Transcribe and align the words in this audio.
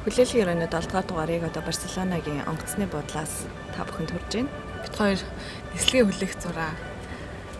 Хүлээлгийн 0.00 0.48
өрөөний 0.48 0.68
7 0.72 0.88
дугаар 0.88 1.04
дугаарыг 1.04 1.44
одоо 1.44 1.60
Барселонагийн 1.60 2.48
онгоцны 2.48 2.88
буудлаас 2.88 3.44
та 3.76 3.84
бүхэнд 3.84 4.16
хүрж 4.16 4.32
байна. 4.32 4.52
Бид 4.80 4.94
хоёр 4.96 5.20
нислэгийн 5.76 6.08
хүлээх 6.08 6.34
зураа 6.40 6.72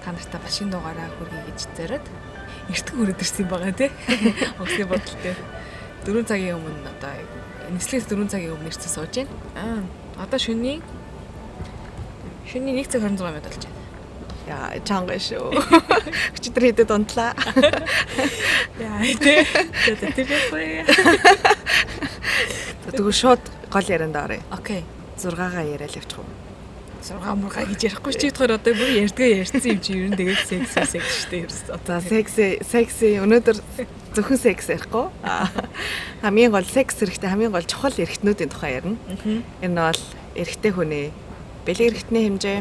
та 0.00 0.08
нартай 0.08 0.40
машин 0.40 0.72
дугаараа 0.72 1.12
хүргэе 1.20 1.44
гэж 1.52 1.60
зориод 1.76 2.06
эртхэн 2.72 2.96
хүрээд 2.96 3.20
ирсэн 3.20 3.44
байгаа 3.44 3.76
тий. 3.76 3.92
Онгоцны 4.56 4.88
буудлын 4.88 5.20
дээр 5.20 5.40
4 6.08 6.30
цагийн 6.32 6.56
өмнө 6.56 6.88
одоо 6.88 7.12
нислэгээс 7.76 8.08
4 8.08 8.32
цагийн 8.32 8.56
өмнө 8.56 8.72
ирсэн 8.72 8.88
сууж 8.88 9.12
байна. 9.20 9.36
Аа 9.60 10.24
одоо 10.24 10.40
шөнийн 10.40 10.80
шөнийн 12.48 12.80
1 12.80 12.88
цаг 12.88 13.04
26 13.04 13.36
минут 13.36 13.44
болж 13.44 13.64
байна. 13.68 13.80
Яа, 14.48 14.80
чанга 14.88 15.20
шүү. 15.20 15.52
Өчигдөр 16.40 16.64
хэдэд 16.72 16.88
унтлаа. 16.88 17.36
Яа, 18.80 19.04
тий. 19.04 19.44
Тэр 19.84 20.08
тэр 20.16 20.28
яах 20.32 21.59
Тэгвэл 23.00 23.16
шууд 23.16 23.40
гол 23.72 23.86
ярианд 23.88 24.12
оръё. 24.12 24.44
Окей. 24.52 24.84
6-гаа 25.16 25.64
яриад 25.64 25.96
явчих 25.96 26.20
уу? 26.20 26.28
6 27.00 27.16
мургаа 27.40 27.64
гэж 27.64 27.80
ярихгүй 27.88 28.12
чи 28.12 28.28
тэгэхээр 28.28 28.60
одоо 28.60 28.76
бүр 28.76 28.92
ярьдгаа 28.92 29.40
ярьсан 29.40 29.64
юм 29.64 29.80
чи 29.80 29.96
ер 29.96 30.12
нь 30.12 30.20
тэгээд 30.20 30.44
секс 30.44 30.76
секс 30.92 31.24
штэ 31.24 31.48
ерөөс. 31.48 31.60
За 31.80 31.96
секси 32.04 32.60
секси 32.60 33.16
өнөөдөр 33.24 33.56
зөвхөн 34.12 34.36
секс 34.36 34.68
ярихгүй. 34.68 35.08
Хамгийн 36.20 36.52
гол 36.52 36.68
секс 36.68 37.00
хэрэгтэй 37.00 37.32
хамгийн 37.32 37.56
гол 37.56 37.64
чухал 37.64 37.96
эргэтнүүдийн 37.96 38.52
тухай 38.52 38.84
ярина. 38.84 39.00
Энэ 39.64 39.80
бол 39.80 40.02
эрэгтэй 40.36 40.72
хүний 40.76 41.08
бэлэг 41.64 42.04
эргэтний 42.04 42.28
хэмжээ, 42.28 42.58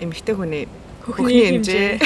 эмэгтэй 0.00 0.34
хүний 0.40 0.64
Хөхний 1.04 1.60
хэмжээ. 1.60 2.00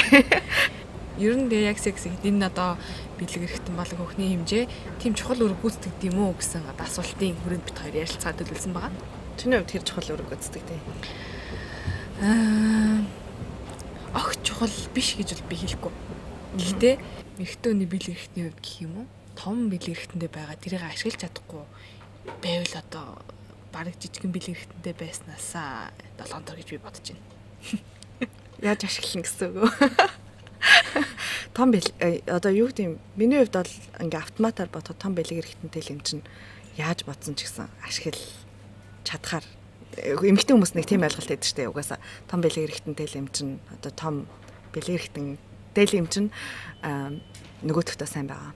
Ер 1.17 1.33
нь 1.33 1.49
тэгээ 1.49 1.69
яг 1.73 1.81
секс 1.81 2.05
гэдэг 2.05 2.29
энэ 2.29 2.47
одоо 2.53 2.77
бэлэг 3.17 3.43
эрэхтэн 3.49 3.73
болон 3.73 3.97
хөхний 3.97 4.29
хэмжээ 4.37 4.63
тийм 5.01 5.17
чухал 5.17 5.41
үүрэг 5.41 5.59
гүйцэтгэдэг 5.65 6.13
юм 6.13 6.29
уу 6.29 6.37
гэсэн 6.37 6.61
одоо 6.69 6.85
асуултын 6.85 7.37
хүрээнд 7.41 7.65
бит 7.65 7.77
хоёр 7.77 7.95
ярилцаад 8.05 8.37
төлөвлөсөн 8.37 8.73
байгаа. 8.73 8.93
Чиний 9.37 9.57
хувьд 9.57 9.71
тэр 9.73 9.83
чухал 9.83 10.09
үүрэг 10.13 10.29
гүйцэтгэдэг. 10.29 10.79
Аа 12.21 13.01
огт 14.13 14.39
чухал 14.45 14.75
биш 14.93 15.17
гэж 15.17 15.41
би 15.49 15.55
хэлэхгүй. 15.57 15.93
Гэхдээ 16.57 16.95
эрэгтэйний 17.41 17.89
бэлэг 17.89 18.13
эрэхтний 18.13 18.43
хувьд 18.49 18.61
гэх 18.61 18.77
юм 18.85 18.93
уу? 19.01 19.07
Том 19.33 19.73
бэлэг 19.73 19.93
эрэхтэндээ 19.97 20.29
байгаа 20.29 20.57
тэрийг 20.61 20.85
ашиглаж 20.85 21.17
чадахгүй 21.17 21.65
байвал 22.45 22.75
одоо 22.77 23.07
бараг 23.73 23.97
жижигэн 23.97 24.33
бэлэг 24.33 24.53
эрэхтэндээ 24.53 24.95
байснаасаа 24.97 25.93
7 26.17 26.45
дор 26.45 26.57
гэж 26.57 26.69
би 26.73 26.81
бодож 26.81 27.05
байна 27.13 27.25
яаж 28.61 28.83
ашиглана 28.83 29.23
гэсэн 29.23 29.49
үг. 29.53 29.73
Том 31.53 31.71
бэл 31.71 31.87
э, 31.99 32.21
одоо 32.27 32.51
юу 32.51 32.69
гэдэм 32.69 32.99
миний 33.15 33.39
хувьд 33.41 33.55
бол 33.55 33.73
ингээ 34.01 34.21
автоматар 34.21 34.67
бодоход 34.69 34.97
том 34.97 35.13
бэлэг 35.13 35.41
эргэтэнтэй 35.41 35.83
юм 35.93 36.01
чинь 36.01 36.23
яаж 36.77 37.05
бодсон 37.05 37.33
ч 37.33 37.45
гэсэн 37.45 37.69
ашигла 37.81 38.17
чадхаар 39.03 39.45
э, 39.97 40.13
эмэгтэй 40.17 40.53
хүмүүс 40.53 40.73
нэг 40.77 40.85
тийм 40.85 41.05
ойлголт 41.05 41.29
шүү 41.29 41.57
дээ. 41.57 41.71
Угаасаа 41.71 41.99
том 42.29 42.41
бэлэг 42.41 42.67
эргэтэнтэй 42.67 43.07
юм 43.17 43.27
чинь 43.33 43.57
одоо 43.73 43.91
том 43.93 44.15
бэлэг 44.73 45.09
эргэтэнтэй 45.09 45.97
юм 45.97 46.07
чинь 46.09 46.29
нөгөөдөхтөө 47.65 48.07
сайн 48.09 48.27
байгаа 48.29 48.53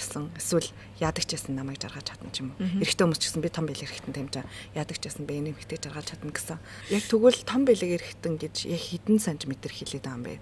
гэсэн 0.00 0.24
эсвэл 0.40 0.68
яадаг 0.98 1.24
ч 1.28 1.36
гэсэн 1.36 1.54
намайг 1.54 1.78
жаргаж 1.78 2.08
чадна 2.08 2.32
ч 2.32 2.40
юм 2.40 2.56
уу. 2.56 2.80
Эрэгтэй 2.80 3.04
хүмүүс 3.04 3.20
ч 3.20 3.24
гэсэн 3.28 3.44
би 3.44 3.50
том 3.52 3.64
бэлэг 3.68 3.84
эрэгтэн 3.84 4.32
чам 4.32 4.48
яадаг 4.72 4.96
ч 4.96 5.04
гэсэн 5.06 5.24
би 5.28 5.38
энийг 5.38 5.60
ихтэй 5.60 5.78
жаргаж 5.78 6.16
чадна 6.16 6.32
гэсэн. 6.32 6.58
Яг 6.88 7.04
тэгвэл 7.04 7.44
том 7.44 7.62
бэлэг 7.68 7.90
эрэгтэн 8.00 8.34
гэж 8.40 8.54
яг 8.66 8.80
хэдэн 8.80 9.18
сантиметр 9.20 9.68
хилээд 9.68 10.08
байгаа 10.08 10.16
юм 10.16 10.24
бэ? 10.24 10.34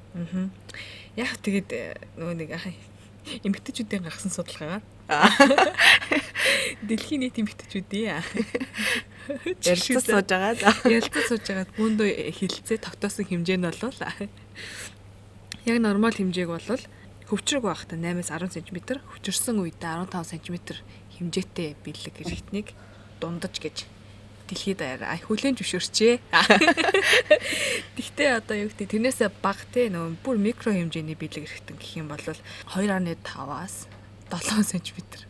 Яг 1.19 1.35
тэгээд 1.43 1.71
э, 1.75 1.99
нөгөө 2.17 2.37
нэг 2.39 2.51
эмэгтэйчүүдийн 3.45 4.03
гаргасан 4.07 4.33
судалгаагаар 4.33 4.85
Дэлхийн 6.89 7.25
нийт 7.25 7.41
эмэгтэйчүүдийн 7.41 8.21
ярилцаж 9.69 10.05
сууж 10.05 10.29
байгаа. 10.29 10.73
Ярилцаж 10.85 11.25
сууж 11.29 11.45
байгаа 11.49 11.67
бөөндөө 11.77 12.09
хилцээ 12.37 12.79
тогтоосон 12.85 13.25
хэмжээ 13.29 13.57
нь 13.57 13.69
бол 13.69 14.01
яг 15.69 15.79
нормал 15.81 16.13
хэмжээг 16.17 16.49
бол 16.49 16.65
хөвчрөг 17.29 17.63
байхдаа 17.69 18.01
8-аас 18.01 18.33
10 18.33 18.57
см, 18.57 18.77
хөвчөрсөн 19.05 19.61
үедээ 19.61 20.09
15 20.09 20.25
см 20.33 20.57
хэмжээтэй 21.21 21.77
бэлэг 21.85 22.15
хэрэгтнийг 22.25 22.73
дундаж 23.21 23.55
гэж 23.61 23.85
дэлхийд 24.49 24.81
ай 24.81 25.21
хүлэн 25.21 25.61
зөвшөөрчээ. 25.61 26.25
Тэгтээ 28.01 28.31
одоо 28.33 28.57
юу 28.57 28.73
гэдэг 28.73 28.89
тэрнээсээ 28.89 29.29
бага 29.45 29.61
те 29.69 29.93
нөө 29.93 30.25
бүр 30.25 30.41
микро 30.41 30.73
хэмжээний 30.73 31.21
бэлэг 31.21 31.45
хэрэгтэн 31.45 31.77
гэх 31.77 32.01
юм 32.01 32.09
бол 32.09 32.25
2.5-аас 32.25 33.93
7 34.33 34.65
см 34.65 35.28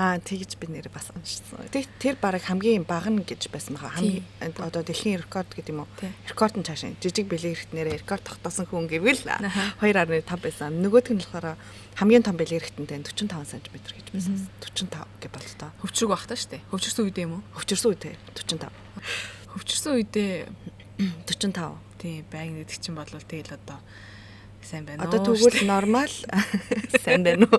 Аа 0.00 0.16
тэгж 0.16 0.56
би 0.56 0.72
нэр 0.72 0.88
бас 0.88 1.12
уншсан. 1.12 1.60
Тэг 1.68 1.84
тэр 2.00 2.16
бараг 2.16 2.40
хамгийн 2.48 2.88
бага 2.88 3.12
нь 3.12 3.20
гэж 3.20 3.52
байсан 3.52 3.76
баха. 3.76 4.00
Хамгийн 4.00 4.24
одоо 4.56 4.80
дэлхийн 4.80 5.20
рекорд 5.20 5.52
гэдэг 5.52 5.76
юм 5.76 5.84
уу? 5.84 5.92
Рекорд 6.24 6.56
нь 6.56 6.64
цаашаа 6.64 6.96
жижиг 7.04 7.28
бэлэг 7.28 7.68
хэрэгтнэрээ 7.68 8.00
рекорд 8.00 8.24
тогтоосон 8.24 8.64
хүн 8.64 8.88
гэвэл 8.88 9.28
2.5 9.28 10.24
байсан. 10.40 10.80
Нөгөөх 10.80 11.12
нь 11.12 11.20
болохоор 11.20 11.60
хамгийн 12.00 12.24
том 12.24 12.40
бэлэг 12.40 12.64
хэрэгтэнтэй 12.64 12.96
45 13.12 13.44
см 13.44 13.76
гэж 13.76 14.08
байсан. 14.16 14.48
45 14.64 15.04
гэж 15.20 15.28
болтой. 15.36 15.68
Хөвчрөг 15.84 16.10
багтаа 16.16 16.36
шүү 16.40 16.48
дээ. 16.56 16.64
Хөвчөрсөн 16.72 17.04
үедээ 17.04 17.26
юм 17.28 17.34
уу? 17.36 17.42
Хөвчөрсөн 17.60 17.92
үедээ 17.92 18.14
45. 18.40 18.72
Хөвчөрсөн 19.52 19.92
үедээ 20.00 20.32
45. 21.28 21.76
Тийм 22.00 22.24
байнг 22.32 22.64
гэдэг 22.64 22.80
чинь 22.80 22.96
бол 22.96 23.04
тэгэл 23.04 23.52
одоо 23.52 23.84
Сайн 24.72 24.86
байна 24.86 25.02
уу? 25.02 25.08
Одоо 25.10 25.34
тэгвэл 25.34 25.66
нормал 25.66 26.14
сайн 27.02 27.22
байна 27.26 27.46
уу? 27.50 27.58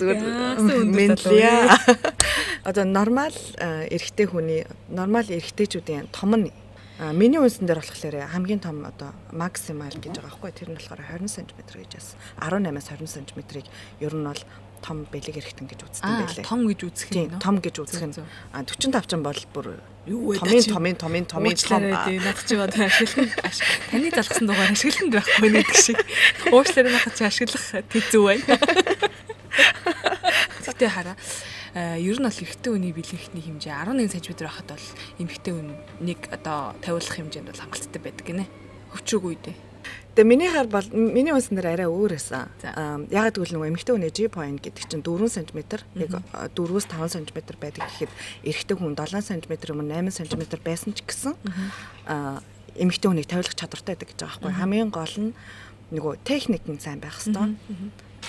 Зүгээр 0.00 0.20
мэдлээ. 0.88 1.60
Одоо 2.68 2.84
нормал 2.88 3.36
эрэгтэй 3.60 4.26
хүний 4.26 4.64
нормал 4.88 5.28
эрэгтэйчүүдийн 5.28 6.08
том 6.08 6.40
нь 6.40 6.48
миний 7.12 7.40
үнсэн 7.40 7.68
дээр 7.68 7.84
болохоор 7.84 8.32
хамгийн 8.32 8.60
том 8.60 8.84
одоо 8.84 9.12
максимал 9.32 9.92
гэж 9.92 10.20
байгаа 10.20 10.40
байхгүй 10.40 10.52
тэр 10.52 10.68
нь 10.72 10.76
болохоор 10.80 11.00
20 11.04 11.28
см 11.28 11.56
гэж 11.56 11.92
бас 11.96 12.16
18-аас 12.36 12.88
20 12.96 13.08
см-ийг 13.08 13.66
ер 14.00 14.14
нь 14.16 14.24
бол 14.24 14.40
том 14.80 15.04
бэлэг 15.08 15.36
эрэхтэн 15.36 15.68
гэж 15.68 15.80
үздэг 15.84 16.04
байлээ. 16.04 16.44
Том 16.44 16.60
гэж 16.66 16.80
үзэх 16.88 17.08
юм. 17.12 17.38
Том 17.40 17.56
гэж 17.60 17.76
үзэх 17.80 18.04
нь. 18.04 18.16
А 18.52 18.64
45 18.64 19.06
ч 19.06 19.12
бол 19.20 19.40
бүр 19.52 19.66
юу 20.08 20.32
вэ? 20.32 20.40
Томын 20.40 20.96
томын 20.96 20.96
томын 20.96 21.26
томын 21.28 21.56
том. 21.56 21.84
Над 21.84 22.38
чи 22.44 22.54
бод 22.56 22.74
ашиглах 22.74 23.36
таны 23.92 24.08
залгсан 24.10 24.44
дугаар 24.48 24.72
ашигланд 24.72 25.12
байхгүй 25.12 25.48
нэг 25.52 25.68
шиг. 25.76 25.98
Уучлаарай 26.48 26.92
надад 26.96 27.14
чи 27.14 27.24
ашиглах 27.24 27.64
тэзүү 27.92 28.22
байна. 28.24 28.44
Гэтэ 30.64 30.88
хараа 30.88 31.16
ер 32.00 32.18
нь 32.18 32.26
бол 32.26 32.40
эрэгтэй 32.42 32.70
хүний 32.74 32.90
бэлгэхний 32.96 33.44
хэмжээ 33.46 33.74
11 33.86 34.10
см 34.10 34.42
байхад 34.42 34.74
бол 34.74 34.86
эмэгтэй 35.22 35.52
хүнийг 35.54 36.20
одоо 36.34 36.74
тавиулах 36.82 37.14
хэмжээнд 37.14 37.46
бол 37.46 37.62
хангалттай 37.62 38.00
байдаг 38.02 38.26
гинэ. 38.26 38.44
Өвчрөг 38.90 39.22
үедээ. 39.22 39.69
Тэгээ 40.20 40.36
миний 40.36 40.52
хар 40.52 40.68
бол 40.68 40.84
миний 40.92 41.32
унсан 41.32 41.56
дээр 41.56 41.80
арай 41.80 41.88
өөр 41.88 42.12
байсан. 42.12 42.52
Ягаад 43.08 43.40
гэвэл 43.40 43.56
нөгөө 43.56 43.72
эмэгтэй 43.72 43.96
хүний 43.96 44.12
G 44.12 44.28
point 44.28 44.60
гэдэг 44.60 44.84
чинь 44.84 45.00
4 45.00 45.32
см 45.32 45.80
яг 45.96 46.12
4-өөс 46.52 46.86
5 46.92 47.08
см 47.16 47.40
байдаг 47.56 47.88
гэхэд 47.88 48.12
эрэгтэй 48.44 48.76
хүн 48.76 49.00
7 49.00 49.16
см 49.24 49.48
өмнө 49.48 50.12
8 50.12 50.12
см 50.12 50.44
байсан 50.60 50.92
ч 50.92 51.08
гэсэн 51.08 51.40
эмэгтэй 52.76 53.08
хүнийг 53.08 53.32
тавилах 53.32 53.56
чадвартай 53.56 53.96
байдаг 53.96 54.08
гэж 54.12 54.20
байгаа 54.20 54.36
байхгүй. 54.44 54.60
Хамгийн 54.60 54.92
гол 54.92 55.16
нь 55.16 55.32
нөгөө 55.88 56.20
техник 56.20 56.68
нь 56.68 56.76
сайн 56.76 57.00
байх 57.00 57.16
хэвээр 57.16 57.56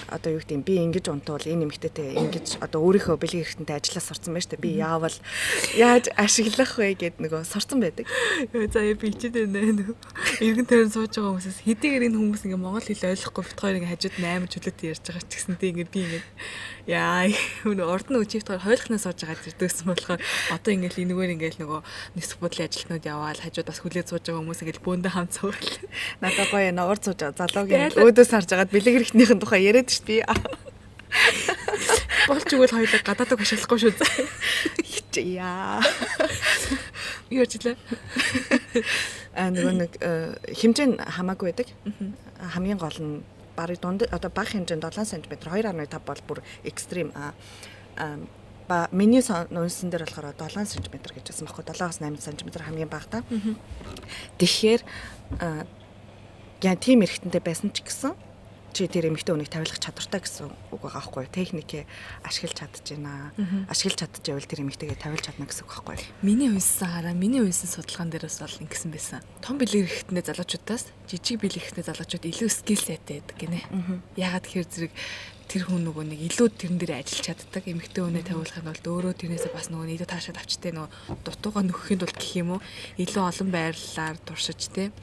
одоо 0.09 0.35
юу 0.35 0.41
гэдэг 0.41 0.63
би 0.65 0.75
ингэж 0.83 1.05
унтвал 1.11 1.43
энэ 1.43 1.65
эмэгтэйтэй 1.67 2.19
ингэж 2.19 2.47
одоо 2.63 2.79
өөрийнхөө 2.83 3.17
бэлгийн 3.19 3.45
хэрэгтэнтэй 3.47 3.75
ажиллаж 3.79 4.05
сурцсан 4.05 4.33
байж 4.35 4.47
та 4.47 4.57
би 4.59 4.75
яавал 4.75 5.15
яаж 5.75 6.11
ашиглах 6.15 6.75
вэ 6.75 6.95
гэд 6.99 7.15
нөгөө 7.23 7.47
сурцсан 7.47 7.79
байдаг. 7.79 8.07
За 8.73 8.81
би 8.81 9.07
ичээд 9.11 9.35
байна. 9.51 9.71
Нөгөө 9.71 9.95
эргэн 10.41 10.67
тойрон 10.67 10.91
сууж 10.91 11.15
байгаа 11.15 11.31
хүмүүсээс 11.37 11.63
хэдийгээр 11.63 12.07
энэ 12.11 12.17
хүмүүс 12.19 12.43
ингээ 12.47 12.59
монгол 12.59 12.83
хэл 12.83 13.09
ойлгохгүй 13.11 13.43
бит 13.45 13.59
хоёр 13.61 13.77
ингээ 13.79 13.91
хажууд 13.93 14.15
8 14.19 14.51
чөлөөтэй 14.51 14.87
ярьж 14.91 15.03
байгаа 15.07 15.23
ч 15.25 15.31
гэсэн 15.35 15.55
тийм 15.59 15.71
ингээ 15.79 15.89
би 15.91 15.99
ингээ 16.07 16.23
яа 16.89 17.29
өнөө 17.67 17.87
урд 17.87 18.07
нь 18.09 18.17
үчигт 18.17 18.49
хоёр 18.49 18.63
хойлохнаас 18.65 19.05
сууж 19.05 19.19
байгаа 19.21 19.45
зэрдэгсэн 19.45 19.85
болохоор 19.85 20.21
одоо 20.49 20.71
ингээл 20.73 21.03
энэгээр 21.05 21.33
ингээл 21.37 21.61
нөгөө 21.61 21.81
нисэх 22.17 22.37
бодлын 22.41 22.67
ажилтнууд 22.67 23.05
яваал 23.05 23.39
хажууд 23.39 23.69
бас 23.69 23.79
хүлээж 23.81 24.07
сууж 24.09 24.23
байгаа 24.25 24.41
хүмүүс 24.41 24.61
ингээл 24.65 24.85
бөөндөө 24.85 25.11
хамт 25.13 25.33
суугаад 25.37 25.77
надад 26.25 26.49
гоё 26.49 26.71
нуур 26.73 26.97
сууж 26.97 27.19
байгаа 27.21 27.37
залуугийн 27.37 27.93
өөдөөс 28.01 28.31
харж 28.33 28.49
агаад 28.49 28.73
бэлэг 28.73 28.93
хэрэгтнийхэн 28.97 29.39
тухай 29.41 29.61
яриад 29.81 29.89
шүү 29.89 30.05
дээ. 30.05 30.23
Болж 32.29 32.47
игэл 32.47 32.71
хоёулаа 32.71 33.01
гадаадаг 33.03 33.41
ашиглахгүй 33.41 33.79
шүү 33.81 33.93
заа. 33.97 34.13
Яа. 35.17 35.81
Юу 37.33 37.43
ярьжлаа? 37.43 37.75
Аа 39.35 39.49
нөгөө 39.51 39.73
нэг 39.75 39.91
э, 39.99 40.37
хэмжээ 40.55 40.87
нь 40.87 40.95
хамаагүй 41.01 41.51
байдаг. 41.51 41.67
Хамгийн 42.55 42.79
гол 42.79 42.95
нь 43.01 43.23
барыг 43.57 43.81
дунд 43.81 44.07
одоо 44.07 44.31
бага 44.31 44.55
хэмжээнд 44.55 44.87
7 44.87 45.03
см 45.03 45.35
2.5 45.35 45.99
бол 46.07 46.21
бүр 46.27 46.39
экстрим 46.63 47.11
аа 47.11 47.35
ба 48.69 48.87
миний 48.95 49.19
унсан 49.19 49.89
дээр 49.91 50.07
болохоор 50.07 50.31
7 50.37 50.63
см 50.63 50.95
гэж 50.95 51.27
байсан 51.27 51.47
байхгүй 51.49 51.65
7-аас 51.67 51.99
8 51.99 52.23
см 52.23 52.47
хамгийн 52.55 52.87
бага 52.87 53.19
та. 53.19 53.19
Тэгэхээр 54.39 54.81
яа 56.63 56.75
тийм 56.79 57.03
эргэнтэй 57.03 57.43
байсан 57.43 57.75
ч 57.75 57.83
гэсэн 57.83 58.15
чи 58.73 58.87
тэр 58.87 59.11
эмэгтэй 59.11 59.35
хүнийг 59.35 59.51
тавилах 59.51 59.79
чадвартай 59.79 60.21
гэсэн 60.23 60.47
үг 60.47 60.81
байгаа 60.81 61.03
байхгүй? 61.03 61.27
Техникээ 61.31 61.83
ашиглаж 62.23 62.57
чадж 62.57 62.85
байна. 62.95 63.31
Ашиглаж 63.67 63.99
чадчихвэл 64.01 64.47
тэр 64.47 64.63
эмэгтэйгээ 64.65 64.99
тавилж 64.99 65.23
чадна 65.27 65.45
гэсэн 65.45 65.63
үг 65.67 65.71
байхгүй? 65.71 65.97
Миний 66.23 66.49
унссан 66.49 66.89
хараа, 66.89 67.13
миний 67.13 67.43
унссан 67.43 67.69
судалгаан 67.69 68.09
дээрээс 68.09 68.39
бол 68.41 68.63
ингэсэн 68.63 68.91
байсан. 68.91 69.19
Том 69.43 69.59
бэлэг 69.59 69.85
ихэхтнээ 69.85 70.23
залуучуудаас 70.25 70.83
жижиг 71.05 71.43
бэлэг 71.43 71.59
ихэхтнээ 71.59 71.87
залуучууд 71.91 72.25
илүү 72.31 72.49
скил 72.49 72.79
сеттэй 72.79 73.19
байдаг 73.19 73.37
гинэ. 73.37 73.59
Ягаад 74.15 74.43
тэгэхээр 74.47 74.67
зэрэг 74.71 74.93
тэр 75.51 75.67
хүн 75.67 75.83
нөгөө 75.83 76.05
нэг 76.07 76.19
илүү 76.31 76.47
тэрэн 76.55 76.79
дээр 76.79 77.03
ажиллаж 77.03 77.27
чаддаг 77.27 77.67
эмэгтэй 77.67 78.07
хүнээ 78.07 78.23
тавиулахын 78.23 78.71
тулд 78.71 78.87
өөрөө 78.87 79.13
тэрнээсээ 79.19 79.51
бас 79.51 79.67
нөгөө 79.67 79.99
илүү 79.99 80.07
таашаад 80.07 80.39
авчтай 80.39 80.71
нөгөө 80.71 81.19
дутууга 81.27 81.59
нөхөхийн 81.67 81.99
тулд 81.99 82.15
гэх 82.15 82.39
юм 82.39 82.49
уу 82.55 82.63
илүү 82.95 83.19
олон 83.19 83.49
байрлалаар 83.51 84.17
туршиж 84.23 84.71
те 84.71 84.95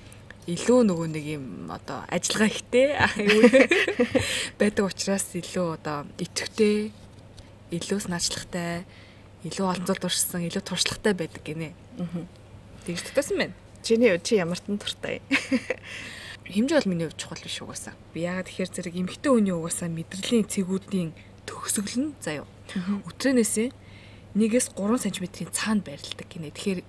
илүү 0.48 0.80
нөгөө 0.88 1.08
нэг 1.12 1.24
юм 1.28 1.44
одоо 1.68 2.08
ажиллагаа 2.08 2.48
ихтэй 2.48 2.96
байдаг 4.60 4.84
учраас 4.88 5.28
илүү 5.36 5.76
одоо 5.76 6.08
итгэвтэй 6.16 6.88
илүү 7.76 7.98
санаачлагтай 8.00 8.88
илүү 9.44 9.66
олон 9.68 9.84
зүйл 9.84 10.00
туршсан 10.00 10.48
илүү 10.48 10.62
туршлагатай 10.64 11.12
байдаг 11.12 11.42
гинэ. 11.44 11.76
Тэгж 12.88 13.12
тутасан 13.12 13.36
байна. 13.36 13.54
Чиний 13.84 14.16
чи 14.24 14.40
ямар 14.40 14.56
тань 14.58 14.80
туртай. 14.80 15.20
Хэмжээ 16.48 16.80
бол 16.80 16.90
миний 16.96 17.06
хувьд 17.06 17.20
чухал 17.20 17.44
биш 17.44 17.60
угаасаа. 17.60 17.92
Би 18.16 18.24
яагаад 18.24 18.48
тэгэхээр 18.48 18.72
зэрэг 18.72 18.96
эмгтэй 18.96 19.28
хүний 19.28 19.52
угаасаа 19.52 19.92
мэдрэлийн 19.92 20.48
цэгүүдийн 20.48 21.12
төгсгөл 21.44 22.08
нь 22.08 22.16
заяа. 22.24 22.48
Өтрөнөөсөө 23.04 23.68
1-ээс 24.36 24.76
3 24.76 25.08
см-ийн 25.08 25.52
цаана 25.52 25.82
байрладаг 25.84 26.28
гинэ. 26.28 26.52
Тэгэхээр 26.52 26.80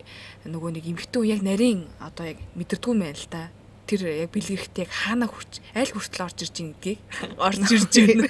нөгөө 0.51 0.71
нэг 0.75 0.85
эмхтэн 0.91 1.23
яг 1.23 1.41
нарийн 1.45 1.87
одоо 2.03 2.35
яг 2.35 2.39
мэдэрдгүй 2.59 2.95
мэн 2.95 3.15
л 3.15 3.27
та. 3.31 3.51
Тэр 3.87 4.05
яг 4.11 4.29
бэлгэрхт 4.35 4.75
яг 4.79 4.91
хаана 4.91 5.25
хүрч 5.31 5.63
аль 5.73 5.93
хүртэл 5.93 6.25
орж 6.27 6.37
ирж 6.43 6.55
ийн 6.59 6.69
гэдгийг 6.75 6.99
орж 7.47 7.63
ирж 7.71 7.93
байна. 7.95 8.25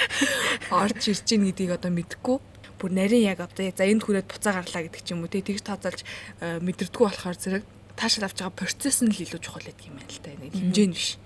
Орж 0.82 1.02
ирж 1.08 1.26
ийн 1.32 1.46
гэдгийг 1.48 1.72
одоо 1.78 1.90
мэдэхгүй 1.94 2.36
бүр 2.82 2.90
нарийн 2.90 3.30
яг 3.30 3.40
одоо 3.40 3.70
за 3.70 3.86
энд 3.86 4.02
хүрээд 4.02 4.26
буцаа 4.26 4.58
гарлаа 4.58 4.82
гэдэг 4.84 5.02
ч 5.06 5.14
юм 5.14 5.22
уу 5.22 5.30
тэгж 5.30 5.62
тооцоолж 5.62 6.02
мэдэрдгүй 6.42 7.04
болохоор 7.06 7.38
зэрэг 7.38 7.64
таашаал 7.96 8.26
авч 8.26 8.38
байгаа 8.42 8.58
процесс 8.58 9.00
нь 9.06 9.14
л 9.14 9.22
илүү 9.22 9.40
чухал 9.40 9.62
гэдэг 9.62 9.86
юм 9.86 9.96
байна 9.96 10.10
л 10.10 10.20
та. 10.20 10.34
Нэг 10.34 10.52
хэмжээ 10.52 10.86
нь 10.90 10.96
биш. 10.96 11.16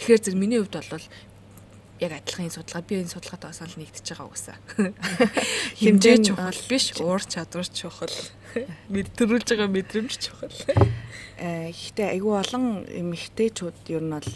Тэгэхээр 0.00 0.22
зэрэг 0.24 0.40
миний 0.40 0.58
хувьд 0.58 0.80
бол 0.80 1.06
яг 2.00 2.12
адилхан 2.16 2.48
энэ 2.48 2.56
судалгаа 2.56 2.84
би 2.88 2.94
энэ 3.00 3.12
судалгаатай 3.12 3.50
бас 3.52 3.60
л 3.60 3.76
нэгдэж 3.76 4.06
байгаа 4.08 4.28
угсаа. 4.32 4.56
Хэмжээ 5.80 6.16
чухал 6.24 6.60
биш, 6.68 6.84
уур 6.96 7.20
чадвар 7.20 7.68
чухал. 7.68 8.16
Мэдрүүлж 8.92 9.48
байгаа 9.52 9.68
мэдрэмж 9.68 10.12
чухал. 10.16 10.56
Э 11.40 11.72
ихтэй 11.72 12.20
айгүй 12.20 12.36
олон 12.36 12.84
эмэгтэйчүүд 12.84 13.88
ер 13.96 14.04
нь 14.04 14.12
бол 14.12 14.30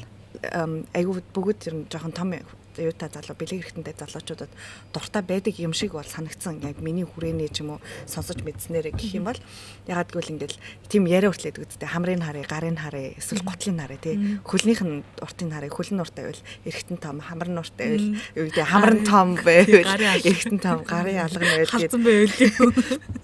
айгүй 0.97 1.21
бүгд 1.37 1.61
ер 1.69 1.75
нь 1.77 1.89
жоохон 1.93 2.17
том 2.17 2.33
юутай 2.79 3.09
залуу 3.13 3.37
бэлэг 3.39 3.61
хэрэгтэнтэй 3.63 3.95
залуучуудад 3.99 4.53
дуртай 4.95 5.23
байдаг 5.23 5.55
юм 5.59 5.73
шиг 5.73 5.93
бол 5.95 6.07
санагдсан. 6.07 6.63
Яг 6.63 6.79
миний 6.81 7.05
хүрээний 7.05 7.51
ч 7.51 7.63
юм 7.63 7.77
уу 7.77 7.81
сонсож 8.07 8.43
мэдснээрээ 8.43 8.95
гэх 8.95 9.13
юм 9.19 9.31
бол 9.31 9.41
ягаад 9.87 10.11
гэвэл 10.11 10.35
ингээл 10.35 10.59
тийм 10.89 11.05
яриа 11.07 11.31
хүртлээд 11.31 11.61
үзтээ 11.63 11.89
хамрын 11.91 12.25
харыг, 12.25 12.47
гарын 12.49 12.79
харыг, 12.79 13.19
эсвэл 13.19 13.47
готлын 13.47 13.83
харыг 13.83 14.01
тий. 14.03 14.17
Хөлнийх 14.43 14.83
нь 14.83 15.05
уртын 15.23 15.51
харыг 15.53 15.73
хөлн 15.75 16.03
нуртай 16.03 16.31
байвал 16.31 16.43
эргэтэн 16.65 16.99
том, 16.99 17.17
хамар 17.21 17.49
нуртай 17.51 17.87
байвал 17.95 18.11
юу 18.35 18.45
гэдэг 18.51 18.67
хамар 18.67 18.95
нь 18.99 19.07
том 19.07 19.29
байвал 19.39 19.87
эргэтэн 20.25 20.59
том, 20.59 20.79
гарын 20.83 21.23
алга 21.25 21.43
нь 21.43 21.53
байвал 21.53 21.73
халдсан 21.73 22.03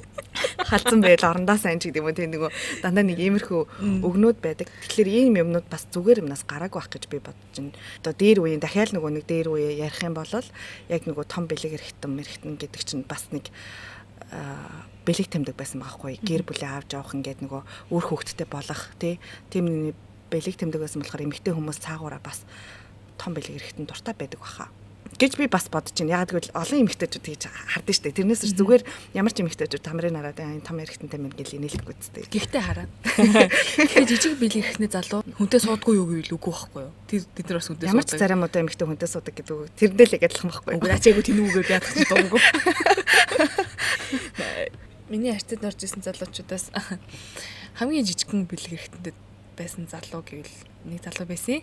халдсан 0.70 1.00
байл 1.02 1.26
орондоо 1.26 1.58
сайн 1.58 1.82
ч 1.82 1.90
гэдэг 1.90 2.00
юм 2.00 2.08
уу 2.08 2.14
тийм 2.14 2.31
нөгөө 2.31 2.50
дандаа 2.87 3.05
нэг 3.05 3.19
иймэрхүү 3.19 3.62
өгнүүд 4.06 4.38
байдаг. 4.38 4.70
Тэгэхээр 4.87 5.11
ийм 5.11 5.34
юмнууд 5.43 5.67
бас 5.67 5.84
зүгээр 5.90 6.22
юмнаас 6.22 6.46
гараагүй 6.46 6.78
байх 6.78 6.90
гэж 6.94 7.05
би 7.11 7.19
бодож 7.19 7.55
байна. 7.58 7.75
Одоо 8.00 8.14
дээр 8.14 8.38
үеийн 8.46 8.62
дахиад 8.62 8.94
нөгөө 8.94 9.11
нэг 9.19 9.25
дээр 9.26 9.49
үе 9.50 9.82
ярих 9.82 10.00
юм 10.06 10.14
бол 10.14 10.31
яг 10.31 11.02
нөгөө 11.05 11.25
том 11.26 11.44
бэлэг 11.50 11.75
эрхтэн 11.75 12.11
мэрхтэн 12.14 12.55
гэдэг 12.55 12.82
чинь 12.87 13.02
бас 13.02 13.26
нэг 13.34 13.50
бэлэг 15.05 15.26
тэмдэг 15.26 15.56
байсан 15.58 15.82
байхгүй 15.82 16.22
гэр 16.22 16.46
бүлээ 16.46 16.70
авч 16.70 16.94
явах 16.94 17.19
ингээд 17.19 17.43
нөгөө 17.43 17.62
үр 17.90 18.05
хөвгттэй 18.05 18.46
болох 18.46 18.94
тийм 19.00 19.90
бэлэг 20.31 20.55
тэмдэг 20.55 20.78
байсан 20.78 21.02
болохоор 21.02 21.26
эмэгтэй 21.26 21.50
хүмүүс 21.50 21.82
цаагаараа 21.82 22.23
бас 22.23 22.46
том 23.19 23.34
бэлэг 23.34 23.58
эрхтэн 23.58 23.90
дуртай 23.90 24.14
байдаг 24.14 24.38
баха 24.38 24.70
гэж 25.20 25.37
би 25.37 25.52
бас 25.52 25.69
бодож 25.69 25.93
байна. 25.93 26.25
Яг 26.25 26.32
гэвэл 26.32 26.49
олон 26.56 26.88
эмэгтэйчүүд 26.88 27.25
тэгж 27.28 27.52
хардсан 27.52 27.93
шүү 27.93 28.05
дээ. 28.08 28.19
Тэрнээс 28.25 28.40
ч 28.49 28.56
зүгээр 28.56 28.82
ямар 29.12 29.32
ч 29.37 29.44
эмэгтэйчүүд 29.44 29.84
тамрын 29.84 30.17
хараад 30.17 30.40
энэ 30.40 30.64
том 30.64 30.81
эрэгтэнтэй 30.81 31.20
мэн 31.20 31.37
гэл 31.37 31.61
инээлэхгүй 31.61 31.94
зү. 32.00 32.25
Гэхдээ 32.25 32.62
хараа. 32.64 32.88
Тэгэхээр 33.05 34.08
жижиг 34.08 34.40
бэлэг 34.40 34.64
эрхний 34.64 34.88
залуу 34.88 35.20
хүнтэй 35.37 35.61
суудгүй 35.61 36.00
юу 36.00 36.08
гэвэл 36.08 36.40
үгүй 36.40 36.52
байхгүй 36.56 36.82
юу? 36.88 36.93
Тэр 37.05 37.22
бид 37.37 37.46
нар 37.52 37.61
бас 37.61 37.69
хүнтэй 37.69 37.84
суудаг. 37.84 38.00
Ямар 38.00 38.08
ч 38.08 38.17
царамуудаа 38.17 38.61
эмэгтэй 38.64 38.87
хүнтэй 38.88 39.08
суудаг 39.12 39.34
гэдэг 39.37 39.56
үг. 39.61 39.69
Тэрнээ 39.76 40.08
л 40.08 40.17
адилхан 40.25 40.49
байхгүй 40.49 40.72
юу? 40.72 40.81
Үгүй 40.81 40.93
ачаагүй 40.96 41.25
тэнүүгээр 41.28 41.69
би 41.69 41.75
ядах 41.76 41.93
дуугүй. 42.08 42.40
Миний 45.12 45.34
арчид 45.37 45.61
орж 45.61 45.84
исэн 45.84 46.00
залуучуудаас 46.00 46.73
хамгийн 47.76 48.06
жижигхэн 48.08 48.49
бэлэг 48.49 48.73
эрхтэнтэй 48.78 49.14
байсан 49.58 49.84
залуу 49.90 50.23
гэвэл 50.25 50.56
нэг 50.88 51.02
залуу 51.05 51.26
байсан. 51.28 51.61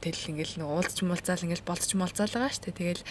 Тэгэл 0.00 0.30
ингээл 0.32 0.54
нэг 0.60 0.68
уулзч 0.68 0.98
муулзаал 1.04 1.44
ингээл 1.44 1.68
болцч 1.68 1.90
муулзаал 1.94 2.32
байгаа 2.32 2.52
шүү 2.52 2.64
дээ. 2.72 2.80
Тэгэл 2.80 3.02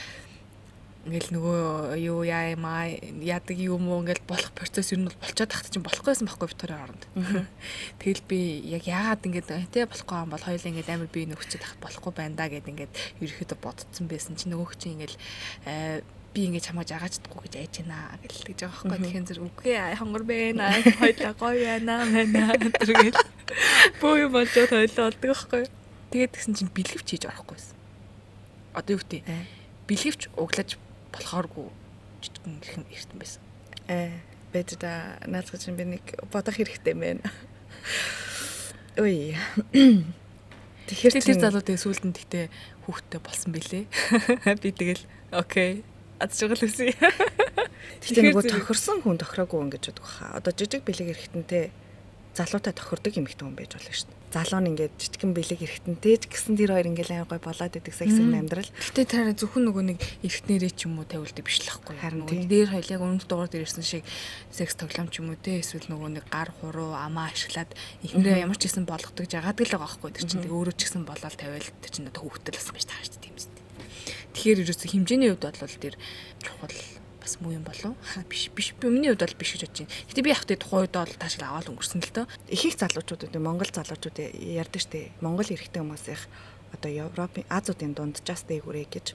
ингээл 1.06 1.38
нөгөө 1.38 1.58
юу 2.02 2.26
яа 2.26 2.58
юм 2.58 2.66
аа 2.66 2.90
яадаг 2.90 3.58
юм 3.62 3.86
уу 3.94 4.02
ингээл 4.02 4.26
болох 4.26 4.50
процесс 4.58 4.90
ер 4.90 5.06
нь 5.06 5.06
бол 5.06 5.22
болцоод 5.22 5.54
тахт 5.54 5.70
чинь 5.70 5.86
болохгүйсэн 5.86 6.26
байхгүй 6.26 6.50
Викторийн 6.50 6.82
оронд. 6.82 7.04
Тэгэл 8.02 8.26
би 8.26 8.66
яг 8.74 8.90
яагаад 8.90 9.22
ингээд 9.22 9.70
тэ 9.70 9.86
болохгүй 9.86 10.18
юм 10.18 10.34
бол 10.34 10.42
хоёулаа 10.42 10.72
ингээд 10.74 10.90
амар 10.90 11.10
би 11.14 11.30
нөхчөд 11.30 11.62
тахт 11.62 11.78
болохгүй 11.78 12.10
байна 12.10 12.42
да 12.42 12.50
гэд 12.50 12.66
ингээд 12.66 12.94
ерөөхдөө 13.22 13.60
бодсон 13.62 14.06
байсан 14.10 14.34
чинь 14.34 14.58
нөгөөх 14.58 14.74
чинь 14.82 14.98
ингээл 14.98 15.18
э, 15.70 16.02
би 16.34 16.50
ингэж 16.50 16.74
хамгааж 16.74 16.90
агааж 16.98 17.14
чадахгүй 17.22 17.42
гэж 17.46 17.54
айж 17.54 17.74
байна 17.86 18.18
гэл 18.26 18.46
тэгж 18.50 18.60
байгаа 18.66 18.82
байхгүй. 18.82 18.98
Тэгэхээр 19.06 19.28
зэрэг 19.30 19.46
үгүй 19.46 19.74
хонгор 19.94 20.24
байна. 20.26 20.66
Хоёлаа 21.06 21.34
гоё 21.38 21.64
байна 21.70 21.94
байна. 22.10 22.42
Тэргээл 22.82 23.20
бөө 24.02 24.14
юм 24.26 24.32
болоод 24.34 24.72
хоёлаа 24.74 25.06
болдог 25.06 25.22
байхгүй. 25.22 25.64
Тэгээд 26.12 26.34
тэгсэн 26.36 26.54
чинь 26.54 26.72
бэлгэвч 26.74 27.08
хийж 27.10 27.24
орохгүй 27.26 27.56
байсан. 27.58 27.78
Одоо 28.76 28.98
юу 28.98 29.02
гэдэг 29.02 29.24
бэлгэвч 29.88 30.22
углаж 30.36 30.70
болохооргүй 31.14 31.68
жижигэн 32.22 32.60
ирхэн 32.62 32.86
эртэн 32.92 33.18
байсан. 33.20 33.42
Э 33.88 34.12
бэж 34.56 34.80
да 34.80 35.20
наацгаж 35.28 35.68
би 35.76 35.84
нэг 35.84 36.06
бодох 36.32 36.56
хэрэгтэй 36.56 36.96
байна. 36.96 37.24
Ой. 38.98 39.36
Тэгэхээр 40.88 41.20
тэр 41.20 41.42
залуу 41.42 41.66
тэгээ 41.66 41.82
сүүлд 41.82 42.04
нь 42.08 42.16
тэгтээ 42.16 42.46
хүүхдтэй 42.86 43.20
болсон 43.20 43.52
бэлээ. 43.52 43.84
Би 44.62 44.70
тэгэл 44.70 45.04
окей 45.34 45.84
аз 46.22 46.38
жаргал 46.40 46.64
үсэ. 46.64 46.94
Тэгэхээр 48.06 48.32
нөгөө 48.32 48.46
тохирсон 48.54 49.02
хүн 49.02 49.18
тохироогүй 49.20 49.60
ингэж 49.66 49.92
бодох 49.92 50.08
хаа. 50.08 50.38
Одоо 50.40 50.54
жижиг 50.54 50.86
бэлэг 50.86 51.12
эргэтэнтэй 51.12 51.74
залуутай 52.38 52.74
тохирдог 52.78 53.14
эмэгтэй 53.18 53.44
хүн 53.44 53.58
байж 53.58 53.74
болно 53.76 53.92
шүү 53.92 54.08
дээ. 54.08 54.25
Залуу 54.36 54.60
нь 54.60 54.76
ингээд 54.76 55.00
жижигэн 55.00 55.32
бэлэг 55.32 55.64
эргэтэнтэй 55.64 56.16
ч 56.20 56.24
гэсэн 56.28 56.60
тэр 56.60 56.76
хоёр 56.76 56.92
ингээд 56.92 57.24
амар 57.24 57.32
гой 57.32 57.40
болоод 57.40 57.72
идэг 57.80 57.96
саксын 57.96 58.36
амьдрал. 58.36 58.68
Гэтэ 58.68 59.08
тэр 59.08 59.32
зөвхөн 59.32 59.64
нөгөө 59.72 59.84
нэг 59.96 60.00
эргэтнэрээ 60.28 60.72
ч 60.76 60.92
юм 60.92 61.00
уу 61.00 61.08
тавилдаг 61.08 61.40
биш 61.40 61.64
л 61.64 61.72
байхгүй. 61.72 61.96
Харин 62.04 62.28
дээр 62.28 62.76
хоёул 62.76 62.92
яг 62.92 63.00
өмнөд 63.00 63.32
дугаар 63.32 63.48
дээр 63.48 63.64
ирсэн 63.64 63.88
шиг 63.88 64.04
секс 64.52 64.76
тоглоом 64.76 65.08
ч 65.08 65.24
юм 65.24 65.32
уу 65.32 65.40
те 65.40 65.64
эсвэл 65.64 65.88
нөгөө 65.88 66.20
нэг 66.20 66.26
гар 66.28 66.52
хуруу 66.52 67.00
амаа 67.00 67.32
ашиглаад 67.32 67.72
ихнэрээ 68.04 68.44
ямар 68.44 68.60
ч 68.60 68.68
гэсэн 68.68 68.84
болгодог 68.84 69.24
жагаад 69.24 69.56
л 69.56 69.72
байгаа 69.72 69.88
байхгүй. 69.88 70.12
Тэр 70.12 70.28
чинь 70.28 70.44
тэг 70.44 70.52
өөрөө 70.52 70.76
ч 70.76 70.92
гэсэн 70.92 71.08
болоод 71.08 71.36
тавиал 71.40 71.72
тэр 71.80 71.92
чинь 71.96 72.12
хүүхдэл 72.12 72.60
болсон 72.60 72.76
байж 72.76 72.86
таарч 72.92 73.14
тийм 73.24 73.40
үст. 73.40 73.56
Тэгэхээр 74.36 74.62
ерөөсө 74.68 74.92
хэмжээний 74.92 75.32
хувьд 75.32 75.64
бол 75.64 75.80
тэр 75.80 75.96
чухал 76.44 76.76
бас 77.26 77.42
муу 77.42 77.58
юм 77.58 77.66
болов 77.66 77.98
биш 78.30 78.54
биш 78.54 78.78
миний 78.86 79.10
хувьд 79.10 79.26
бол 79.26 79.40
биш 79.42 79.58
гэж 79.58 79.66
бодож 79.66 79.82
байна. 79.82 79.98
Гэтэ 80.14 80.22
би 80.22 80.30
яг 80.30 80.46
тэ 80.46 80.62
тухайн 80.62 80.86
үед 80.86 80.94
бол 80.94 81.18
таашаал 81.18 81.50
аваад 81.50 81.70
өнгөрсөн 81.74 82.02
л 82.06 82.14
дөө. 82.14 82.26
Ихэнх 82.54 82.78
залуучууд 82.78 83.22
үү 83.34 83.42
Монгол 83.42 83.72
залуучууд 83.74 84.18
ярьдаг 84.38 84.82
штэ. 84.86 85.10
Монгол 85.26 85.50
эрэгтэй 85.50 85.82
хүмүүсийн 85.82 86.22
одоо 86.78 86.92
Европын 86.94 87.50
Азиудын 87.50 87.98
дунд 87.98 88.22
just 88.22 88.46
дээгүүрээ 88.46 88.88
гэж. 88.94 89.08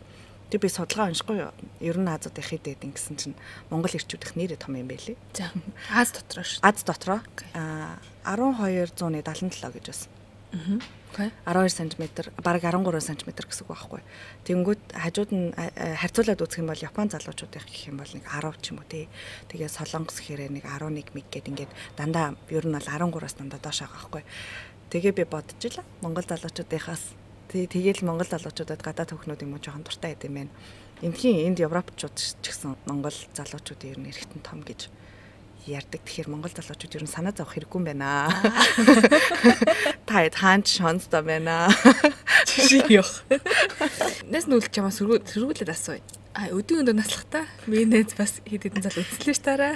Тэг 0.51 0.67
би 0.67 0.69
судалгаа 0.69 1.15
уншихгүй 1.15 1.37
юу? 1.47 1.55
Ер 1.79 1.95
нь 2.03 2.11
Азиуд 2.11 2.35
их 2.35 2.51
хэд 2.51 2.67
гэдэг 2.67 2.91
гэсэн 2.99 3.15
чинь 3.15 3.37
Монгол 3.71 3.95
эрчүүдэх 3.95 4.35
нэрээ 4.35 4.59
том 4.59 4.75
юм 4.75 4.91
байлээ. 4.91 5.15
За. 5.31 5.55
Аз 5.95 6.11
дотроо 6.11 6.43
шүү. 6.43 6.59
Аз 6.67 6.83
дотроо. 6.83 7.23
Аа 7.55 8.03
1277 8.27 9.79
гэж 9.79 9.85
байсан. 9.87 10.11
Аа 10.51 11.00
12 11.17 11.69
см, 11.71 12.03
бараг 12.43 12.63
13 12.63 13.01
см 13.01 13.31
гэсэн 13.35 13.65
үг 13.67 13.71
байхгүй. 13.71 14.03
Тэнгүүд 14.47 14.83
хажууд 14.95 15.31
нь 15.35 15.51
харьцуулаад 15.55 16.41
үзэх 16.43 16.63
юм 16.63 16.71
бол 16.71 16.87
Япон 16.87 17.11
залуучуудын 17.11 17.67
гэх 17.67 17.91
юм 17.91 17.99
бол 17.99 18.13
нэг 18.15 18.25
10 18.27 18.63
ч 18.63 18.67
юм 18.71 18.79
уу 18.79 18.89
тий. 18.89 19.09
Тэгээ 19.51 19.71
Солонгос 19.71 20.19
хэрэг 20.23 20.55
нэг 20.55 20.65
11 20.67 21.11
мэг 21.11 21.27
гээд 21.31 21.51
ингээд 21.51 21.73
дандаа 21.99 22.39
ер 22.51 22.65
нь 22.67 22.75
бол 22.75 22.87
13-аас 22.87 23.35
дандаа 23.39 23.59
доош 23.59 23.83
байгаа 23.83 23.99
байхгүй. 23.99 24.23
Тэгээ 24.91 25.13
би 25.19 25.25
бодчихлаа. 25.27 25.87
Монгол 26.03 26.27
залуучуудынхаас 26.27 27.03
тий 27.51 27.67
тэгээл 27.67 28.07
Монгол 28.07 28.31
залуучуудад 28.31 28.79
гадаад 28.79 29.11
хөхнүүд 29.11 29.43
юм 29.43 29.59
уу 29.59 29.63
жоохон 29.63 29.83
дуртай 29.83 30.15
байд 30.15 30.27
юм 30.27 30.35
байна. 30.39 30.53
Эндхийн 31.03 31.51
энд 31.51 31.59
Европчууд 31.59 32.15
ч 32.15 32.39
гэсэн 32.39 32.79
Монгол 32.87 33.15
залуучууд 33.35 33.83
ер 33.89 33.99
нь 33.99 34.11
эргэтэн 34.11 34.43
том 34.47 34.63
гэж 34.63 34.93
ярьдаг. 35.67 36.01
Тэгэхээр 36.05 36.29
Монгол 36.31 36.53
залуучууд 36.55 36.97
ер 36.97 37.05
нь 37.05 37.11
санаа 37.11 37.35
зовох 37.37 37.57
хэрэггүй 37.57 37.79
юм 37.81 37.87
байна. 37.89 38.31
Та 40.09 40.25
хаач 40.31 40.67
шонцтой 40.69 41.23
байна. 41.23 41.69
Чи 42.47 42.81
ёх. 42.89 43.27
Нэс 44.31 44.49
нүлж 44.49 44.73
чамаа 44.73 44.95
сөргүүлээд 44.95 45.73
асууя. 45.73 46.01
А 46.31 46.47
өдөө 46.55 46.87
өдөө 46.87 46.95
наслахтаа 46.95 47.45
миний 47.67 47.91
найз 47.91 48.15
бас 48.15 48.39
хэд 48.47 48.71
хэдэн 48.71 48.87
зал 48.87 49.03
үзлээ 49.03 49.35
ш 49.35 49.43
тараа. 49.43 49.75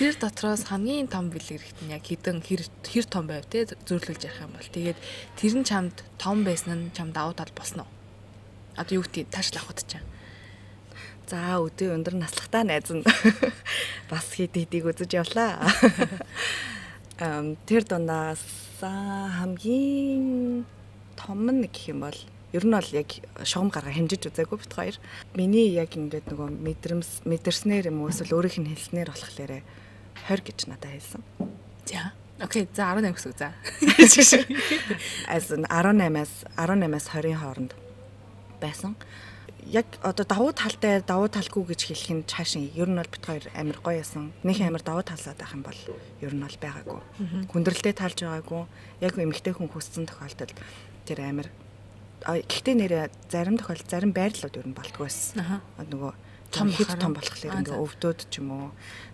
Тэр 0.00 0.16
дотроос 0.16 0.72
хамгийн 0.72 1.04
том 1.04 1.28
бэлэг 1.28 1.60
хэрэгт 1.60 1.78
нь 1.84 1.92
яг 1.92 2.00
хідэн 2.08 2.40
хэр 2.40 2.64
хэр 2.80 3.04
том 3.04 3.28
байв 3.28 3.44
те 3.44 3.68
зөрлүүлж 3.68 4.24
ярих 4.24 4.40
юм 4.40 4.56
бол 4.56 4.72
тэгээд 4.72 4.98
тэр 5.36 5.52
нь 5.60 5.68
чамд 5.68 6.00
том 6.16 6.48
байсан 6.48 6.88
нь 6.88 6.92
чамд 6.96 7.12
давуу 7.12 7.36
тал 7.36 7.52
болсон 7.52 7.84
уу? 7.84 7.92
Одоо 8.80 8.98
юу 8.98 9.04
гэдэг 9.04 9.28
таашл 9.28 9.60
авахд 9.60 9.84
чам. 9.84 10.00
За 11.26 11.58
өдөө 11.58 11.90
өндөр 11.98 12.14
наслахтаа 12.22 12.62
найз 12.62 12.86
нь 12.94 13.02
бас 14.10 14.26
хэд 14.38 14.54
хэдийг 14.54 14.86
үзэж 14.86 15.18
явлаа. 15.18 15.66
Эм 17.18 17.58
тэр 17.66 17.82
дундаас 17.82 18.38
хамгийн 18.78 20.62
том 21.18 21.40
нь 21.50 21.66
гэх 21.66 21.90
юм 21.90 22.06
бол 22.06 22.20
ер 22.54 22.62
нь 22.62 22.70
бол 22.78 22.90
яг 22.94 23.10
шугам 23.42 23.74
гарга 23.74 23.90
хэмжиж 23.90 24.30
үзээгүй 24.30 24.58
бит 24.62 24.70
хоёр. 24.70 24.96
Миний 25.34 25.74
яг 25.74 25.98
ингээд 25.98 26.30
нөгөө 26.30 26.48
мэдрэмс 26.62 27.26
мэдэрснээр 27.26 27.90
юм 27.90 28.06
уу 28.06 28.14
эсвэл 28.14 28.38
өөрийнх 28.38 28.62
нь 28.62 28.70
хэлснээр 28.70 29.10
болохоор 29.10 29.66
20 30.30 30.46
гэж 30.46 30.58
надад 30.70 30.94
хэлсэн. 30.94 31.22
За. 31.90 32.14
Окей, 32.38 32.70
за 32.70 32.94
18 32.94 33.18
гэсэн 33.18 33.30
үг 33.34 33.38
за. 33.42 33.50
As 35.34 35.50
18-аас 35.50 36.32
18-аас 36.54 37.06
20-ын 37.10 37.40
хооронд 37.42 37.72
байсан. 38.62 38.94
Яг 39.66 39.86
одоо 40.06 40.22
давуу 40.22 40.52
талтай 40.54 41.02
давуу 41.02 41.26
талгүй 41.26 41.74
гэж 41.74 41.90
хэлэх 41.90 42.10
нь 42.14 42.22
цаашин 42.30 42.70
ер 42.78 42.86
нь 42.86 42.94
бол 42.94 43.10
бит 43.10 43.26
хоёр 43.26 43.44
амар 43.50 43.78
гоё 43.82 43.98
ясан. 43.98 44.30
Нэг 44.46 44.62
амар 44.62 44.78
давуу 44.78 45.02
талаад 45.02 45.34
байх 45.34 45.54
юм 45.58 45.66
бол 45.66 45.80
ер 46.22 46.30
нь 46.30 46.38
бол 46.38 46.58
байгаагүй. 46.62 47.00
Хүндрэлтэй 47.50 47.90
талж 47.90 48.22
байгаагүй. 48.22 48.62
Яг 49.02 49.18
эмэгтэй 49.18 49.58
хүн 49.58 49.66
хүссэн 49.66 50.06
тохиолдолд 50.06 50.54
тэр 51.02 51.18
амар 51.18 51.50
гэхдээ 52.22 52.74
нэрээ 52.78 53.04
зарим 53.26 53.58
тохиол 53.58 53.82
зарим 53.90 54.14
байрлалууд 54.14 54.54
ер 54.54 54.66
нь 54.70 54.78
болтгоо 54.78 55.10
байсан. 55.10 55.58
Нөгөө 55.82 56.12
том 56.54 56.70
хэд 56.70 56.90
том 57.02 57.12
болохоор 57.18 57.58
ингээ 57.58 57.82
өвдөөд 57.82 58.20
ч 58.30 58.38
юм 58.38 58.54
уу 58.54 58.66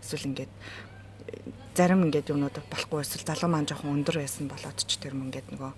эсвэл 0.04 0.37
ингээд 0.37 0.52
зарим 1.73 2.04
ингээд 2.12 2.28
юмнууд 2.28 2.61
болохгүй 2.68 3.00
эсвэл 3.00 3.25
залуу 3.25 3.49
маань 3.49 3.64
жоохон 3.73 4.04
өндөр 4.04 4.21
байсан 4.21 4.52
болоод 4.52 4.76
ч 4.85 5.00
тэр 5.00 5.16
юм 5.16 5.32
ингээд 5.32 5.56
нөгөө 5.56 5.73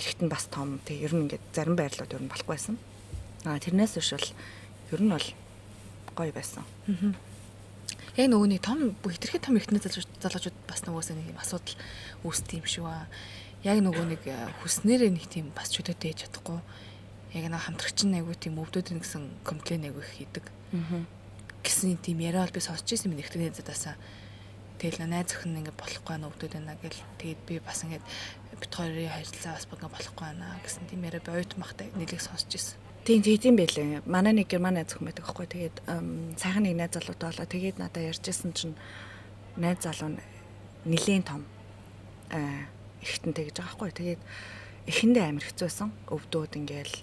эрэхт 0.00 0.20
нь 0.24 0.32
бас 0.32 0.48
том 0.48 0.80
тэг 0.88 0.96
ер 1.04 1.12
нь 1.12 1.28
ингээд 1.28 1.44
зарим 1.52 1.76
байрлалууд 1.76 2.16
ер 2.16 2.24
нь 2.24 2.32
болохгүй 2.32 2.56
байсан. 2.56 2.80
Аа 2.80 2.97
тэрнээс 3.44 3.94
биш 3.98 4.10
бол 4.14 4.28
ер 4.92 5.00
нь 5.02 5.12
бол 5.12 5.26
гоё 6.16 6.32
байсан. 6.32 6.64
Аа. 6.88 7.14
Яг 8.18 8.26
нөгөө 8.34 8.48
нэг 8.50 8.62
том 8.64 8.98
хэтэрхий 8.98 9.38
том 9.38 9.54
ихтний 9.54 9.78
залуучууд 9.78 10.56
бас 10.66 10.82
нөгөөсөө 10.82 11.14
нэг 11.14 11.30
юм 11.30 11.38
асуудал 11.38 11.78
үүсдэг 12.26 12.58
юм 12.58 12.66
шиг 12.66 12.82
ба 12.82 13.06
яг 13.62 13.78
нөгөө 13.78 14.04
нэг 14.10 14.22
э, 14.26 14.50
хүснээрээ 14.62 15.10
нэг 15.14 15.26
тийм 15.30 15.54
бас 15.54 15.70
чөлөөтэй 15.70 16.10
хийж 16.10 16.26
чадахгүй. 16.26 16.58
Яг 17.38 17.46
нэг 17.46 17.62
хамтрагч 17.62 18.02
нь 18.02 18.18
айгүй 18.18 18.34
тийм 18.34 18.58
өвдөд 18.58 18.90
нэгсэн 18.90 19.46
комплен 19.46 19.86
айгүй 19.86 20.02
их 20.02 20.12
хийдэг. 20.18 20.44
Аа. 20.74 21.06
Гэсэн 21.62 22.02
тийм 22.02 22.18
яриа 22.18 22.42
бол 22.42 22.58
би 22.58 22.62
сонсч 22.64 22.90
ирсэн 22.90 23.14
минь 23.14 23.22
ихтэй 23.22 23.46
найзадаасаа. 23.46 23.94
Тэгэл 24.82 25.06
найз 25.06 25.34
өхөн 25.38 25.62
ингэ 25.62 25.74
болохгүй 25.78 26.18
байна 26.18 26.30
өвдөд 26.30 26.58
байна 26.58 26.74
гэл 26.78 27.02
тэгээд 27.22 27.40
би 27.46 27.54
бас 27.62 27.82
ингэ 27.86 28.02
бит 28.58 28.72
хоёрын 28.74 29.10
харилцаа 29.10 29.58
бас 29.58 29.66
ингээ 29.66 29.94
болохгүй 29.94 30.22
байна 30.26 30.58
гэсэн 30.62 30.90
тийм 30.90 31.02
яриа 31.06 31.22
би 31.22 31.34
оюут 31.34 31.54
махтай 31.58 31.90
нэлийг 31.98 32.22
сонсч 32.22 32.50
ирсэн. 32.54 32.87
Тийм 33.08 33.24
тийм 33.24 33.56
байлээ. 33.56 34.04
Манай 34.04 34.36
нэг 34.36 34.52
герман 34.52 34.76
найз 34.76 34.92
өхөн 34.92 35.08
байдаг 35.08 35.24
аахгүй. 35.24 35.48
Тэгээд 35.48 35.76
сайхан 36.36 36.60
нэг 36.68 36.76
найз 36.76 36.92
залуутай 36.92 37.32
болоо. 37.32 37.48
Тэгээд 37.48 37.80
надад 37.80 38.04
ярьжсэн 38.04 38.52
чинь 38.52 38.76
найз 39.56 39.80
залуу 39.80 40.20
нэлийн 40.84 41.24
том 41.24 41.48
аа 42.28 42.68
эргэтэнтэй 43.00 43.48
гэж 43.48 43.64
байгаа 43.64 43.80
байхгүй. 43.80 43.96
Тэгээд 43.96 44.22
эхэндээ 44.92 45.24
амар 45.24 45.40
хэцүү 45.40 45.66
байсан. 45.72 45.88
Өвдөөд 46.04 46.52
ингээл 46.60 46.96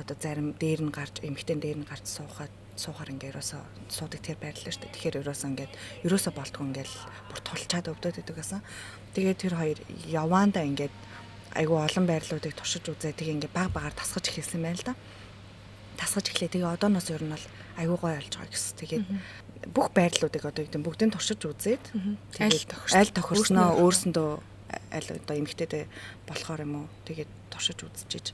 одоо 0.00 0.16
зарим 0.16 0.56
дээр 0.56 0.88
нь 0.88 0.94
гарч 0.96 1.20
эмхтэн 1.20 1.60
дээр 1.60 1.84
нь 1.84 1.88
гарч 1.92 2.08
суухад 2.08 2.48
суухаар 2.80 3.12
ингээ 3.12 3.36
ерөөсө 3.36 3.60
суудаг 3.92 4.24
тэр 4.24 4.40
байрлаа 4.40 4.72
шүү 4.72 4.88
дээ. 4.88 4.96
Тэгэхээр 4.96 5.20
ерөөсө 5.20 5.52
ингээд 5.52 5.72
ерөөсө 6.08 6.32
болтгоо 6.32 6.64
ингээл 6.64 6.96
бүр 7.28 7.40
тулчаад 7.44 7.92
өвдөд 7.92 8.24
байдаг 8.24 8.36
гэсэн. 8.40 8.60
Тэгээд 9.12 9.36
тэр 9.44 9.54
хоёр 9.60 9.78
яваандаа 10.08 10.64
ингээд 10.64 10.96
айгу 11.60 11.76
олон 11.76 12.08
байрлуудыг 12.08 12.56
туршиж 12.56 12.88
үзээ. 12.88 13.12
Тэгээ 13.12 13.36
ингээ 13.36 13.52
баг 13.52 13.68
багаар 13.76 13.92
тасгаж 13.92 14.32
эхэлсэн 14.32 14.64
байна 14.64 14.80
л 14.80 14.88
да. 14.88 14.96
Тасгаж 16.02 16.26
эхлэе. 16.34 16.50
Тэгээ 16.50 16.74
одооноос 16.74 17.06
ер 17.14 17.22
нь 17.22 17.30
бол 17.30 17.46
айгу 17.78 17.94
гой 18.02 18.18
болж 18.18 18.34
байгаа 18.34 18.50
гэсэн. 18.50 18.74
Тэгээд 18.82 19.06
бүх 19.70 19.94
байрлуудыг 19.94 20.42
одоо 20.42 20.62
гэдэг 20.66 20.82
бүгдийг 20.82 21.14
туршиж 21.14 21.46
үзээд 21.46 21.84
тэгээд 22.34 22.70
аль 22.98 23.14
тохирсноо 23.14 23.78
өөрсөндөө 23.78 24.30
аль 24.90 25.10
одоо 25.14 25.36
эмгтээдээ 25.38 25.84
болохоор 26.26 26.60
юм 26.66 26.74
уу 26.82 26.86
тэгээд 27.06 27.30
туршиж 27.54 27.78
үзчихэж 27.86 28.26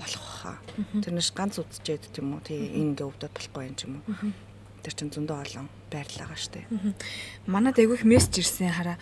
болох 0.00 0.26
хаа. 0.40 0.58
Тэрнээс 1.04 1.30
ганц 1.36 1.60
үзчихэд 1.60 2.16
тийм 2.16 2.40
үү 2.40 2.42
тий 2.48 2.60
ингээ 2.80 3.04
өвдөд 3.04 3.32
болохгүй 3.36 3.68
юм 3.68 3.76
ч 3.76 3.80
юм 3.84 4.00
уу. 4.00 4.32
Тэр 4.80 4.94
чин 4.96 5.12
зөндөө 5.12 5.36
олон 5.44 5.68
байрлалаа 5.92 6.38
штэ. 6.40 6.64
Манад 7.44 7.76
айгүйх 7.76 8.08
мессеж 8.08 8.40
ирсэн 8.40 8.72
хараа 8.72 8.98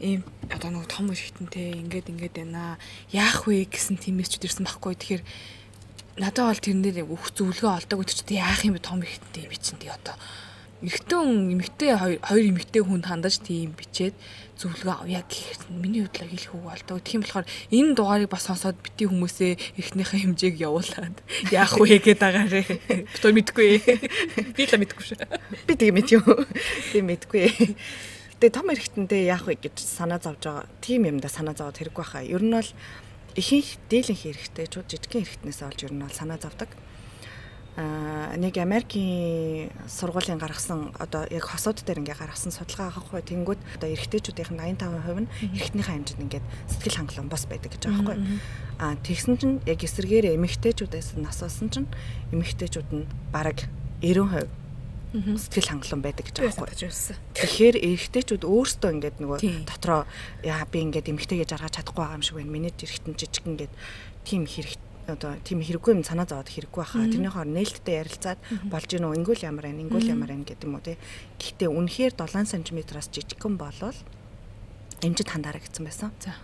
ийм 0.00 0.24
одоо 0.48 0.70
нэг 0.72 0.88
том 0.88 1.12
ихтэнтэй 1.12 1.76
ингээд 1.82 2.08
ингээд 2.14 2.34
байна. 2.40 2.78
Яах 3.12 3.44
вэ 3.44 3.68
гэсэн 3.68 4.00
тийм 4.00 4.22
мессежүүд 4.22 4.48
ирсэн 4.48 4.64
байхгүй. 4.64 4.96
Тэгэхээр 4.96 5.22
надад 6.20 6.52
бол 6.52 6.60
тэрнээр 6.60 7.08
өөх 7.08 7.32
зөвлөгөө 7.32 7.72
олдог 7.80 8.04
чинь 8.04 8.36
яах 8.36 8.60
юм 8.68 8.76
бэ 8.76 8.84
том 8.84 9.00
ихтэнтэй 9.00 9.48
би 9.48 9.56
чинь 9.56 9.80
тий 9.80 9.88
одоо 9.88 10.14
Эхтэн 10.80 11.52
эмэгтэй 11.52 11.92
хоёр 12.24 12.44
эмэгтэй 12.56 12.80
хүнд 12.80 13.04
хандаж 13.04 13.44
тийм 13.44 13.76
бичээд 13.76 14.16
зөвлөгөө 14.56 15.04
авъя 15.04 15.20
гэхээр 15.28 15.60
миний 15.76 16.08
хувьд 16.08 16.24
л 16.24 16.32
хэлэх 16.32 16.56
үг 16.56 16.64
болдог. 16.64 17.04
Тийм 17.04 17.20
болохоор 17.20 17.44
энэ 17.68 17.92
дугаарыг 17.92 18.32
бас 18.32 18.48
сонсоод 18.48 18.80
бити 18.80 19.04
хүмүүсээ 19.04 19.76
эхнийхээ 19.76 20.20
хэмжээг 20.24 20.56
явуулаад 20.56 21.20
яах 21.52 21.76
вэ 21.76 22.00
гэдэг 22.00 22.16
дагаарэ. 22.16 22.64
Битүү 23.12 23.32
мэдгүй. 23.36 23.68
Би 24.56 24.62
л 24.64 24.80
мэдгүй 24.80 25.04
шээ. 25.04 25.20
Би 25.68 25.72
тэгээ 25.76 25.96
мэд 26.00 26.08
юу. 26.16 26.24
Би 26.96 27.00
мэдгүй. 27.04 27.76
Тэгээ 28.40 28.56
том 28.56 28.72
эрэгтэндээ 28.72 29.36
яах 29.36 29.44
вэ 29.52 29.60
гэж 29.60 29.84
санаа 29.84 30.16
зовж 30.16 30.48
байгаа. 30.48 30.64
Тим 30.80 31.04
юмда 31.04 31.28
санаа 31.28 31.52
зовоод 31.52 31.76
хэрэггүй 31.76 32.06
хаа. 32.08 32.24
Ер 32.24 32.40
нь 32.40 32.56
бол 32.56 32.72
ихэнх 33.36 33.78
дийлэнх 33.90 34.22
эрэгтэй 34.26 34.66
жижигхэн 34.66 35.22
эрэгтнээс 35.22 35.60
олж 35.62 35.80
ер 35.86 35.92
нь 35.94 36.02
бол 36.02 36.14
санаа 36.14 36.38
зовдөг 36.38 36.70
нэг 38.36 38.58
Америкийн 38.58 39.70
сургуулийн 39.86 40.38
гаргасан 40.42 40.90
одоо 40.98 41.24
яг 41.30 41.46
хосууд 41.46 41.80
дээр 41.86 42.02
ингээ 42.02 42.18
гаргасан 42.18 42.50
судалгаа 42.50 42.90
авахгүй 42.90 43.22
тэнгүүд 43.22 43.60
одоо 43.78 43.88
эрэгтэйчүүдийн 43.94 44.58
85% 44.58 45.22
нь 45.22 45.30
эрэгтнийхээ 45.54 45.94
хэмжээнд 45.94 46.24
ингээд 46.26 46.46
сэтгэл 46.66 46.98
хангалуун 46.98 47.30
бас 47.30 47.46
байдаг 47.46 47.70
гэж 47.70 47.82
байгаа 47.86 48.04
байхгүй. 48.10 48.18
Аа 48.82 48.94
тэгсэн 49.00 49.34
чинь 49.38 49.56
яг 49.70 49.80
эсэргээр 49.86 50.34
эмэгтэйчүүдээс 50.34 51.08
нь 51.22 51.30
асуусан 51.30 51.68
чинь 51.70 51.88
эмэгтэйчүүд 52.34 52.88
нь 52.90 53.06
бараг 53.30 53.64
90% 54.02 54.50
сэтгэл 55.10 55.70
хангалуун 55.74 56.02
байдаг 56.06 56.24
гэж 56.30 56.36
байгаа 56.38 56.70
байхгүй. 56.70 57.18
Тэгэхээр 57.34 57.76
эрэгтэйчүүд 57.82 58.44
өөрсдөө 58.46 58.90
ингээд 58.94 59.16
нөгөө 59.18 59.38
дотроо 59.66 60.06
яа 60.46 60.62
би 60.70 60.78
ингээд 60.86 61.10
эмэгтэй 61.10 61.42
гэж 61.42 61.50
аргаж 61.58 61.82
чадахгүй 61.82 61.98
байгаа 61.98 62.18
юм 62.18 62.24
шиг 62.26 62.36
байна. 62.38 62.54
Миний 62.54 62.70
эрэгтэн 62.70 63.18
жижиг 63.18 63.44
ингээд 63.46 63.74
тийм 64.22 64.46
хэрэгтэй 64.46 64.88
одоо 65.10 65.34
тийм 65.42 65.58
хэрэггүй 65.64 65.90
юм 65.98 66.06
санаа 66.06 66.26
зовоод 66.28 66.50
хэрэггүй 66.50 66.80
баха. 66.80 67.02
Тэрний 67.02 67.32
хоор 67.32 67.48
нээлттэй 67.50 67.98
ярилцаад 67.98 68.38
болж 68.70 68.86
гинөө 68.86 69.18
ингүүл 69.18 69.42
ямар 69.42 69.66
байна, 69.66 69.82
ингүүл 69.82 70.12
ямар 70.12 70.30
байна 70.30 70.46
гэдэг 70.46 70.66
юм 70.70 70.78
уу 70.78 70.84
тий. 70.84 70.96
Гэхдээ 71.40 71.66
үнэхээр 71.66 72.12
7 72.14 72.46
см-аас 72.46 73.08
жижигхэн 73.10 73.54
болвол 73.58 73.98
эмчит 75.02 75.28
хандаараа 75.32 75.62
гэсэн 75.62 75.84
байсан. 75.84 76.14
За. 76.20 76.36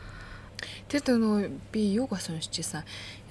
Тэр 0.88 1.20
нөгөө 1.20 1.40
би 1.72 1.82
юуг 2.00 2.16
бас 2.16 2.32
уншиж 2.32 2.64
исэн. 2.64 2.82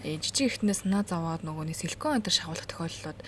Э, 0.05 0.19
жижиг 0.21 0.53
ихтнээс 0.53 0.85
санаа 0.85 1.01
зовоод 1.01 1.41
нөгөө 1.41 1.73
нэг 1.73 1.77
силикон 1.79 2.21
өнтер 2.21 2.35
шагуулах 2.35 2.69
тохиолдлууд 2.69 3.19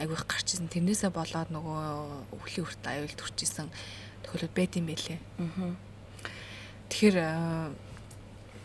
айгүй 0.00 0.16
их 0.16 0.26
гарч 0.26 0.56
исэн. 0.56 0.68
Тэрнээсээ 0.68 1.10
болоод 1.10 1.50
нөгөө 1.52 2.36
өвлийн 2.36 2.66
хүртэл 2.66 2.92
аюул 2.92 3.14
төрчихсэн 3.16 3.68
тохиолдол 4.22 4.54
байт 4.56 4.76
юм 4.76 4.86
байлээ. 4.90 5.18
Аа. 5.40 5.74
Тэгэхээр 6.90 7.18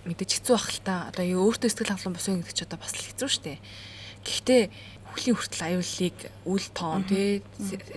мэдээж 0.05 0.31
хэцүү 0.41 0.55
байх 0.55 0.69
л 0.69 0.81
та. 0.81 0.95
Одоо 1.09 1.25
өөртөө 1.25 1.69
сэтгэл 1.69 1.91
хангалуун 1.93 2.17
босоо 2.17 2.33
гэдэг 2.37 2.55
чи 2.57 2.65
одоо 2.65 2.79
бас 2.81 2.93
л 2.97 3.05
хэцүү 3.05 3.29
шүү 3.29 3.43
дээ. 3.45 3.59
Гэхдээ 4.21 4.61
хүлийн 5.11 5.35
хүртэл 5.37 5.65
аюулыг 5.67 6.17
үл 6.47 6.65
тоон 6.71 7.03
тий 7.05 7.43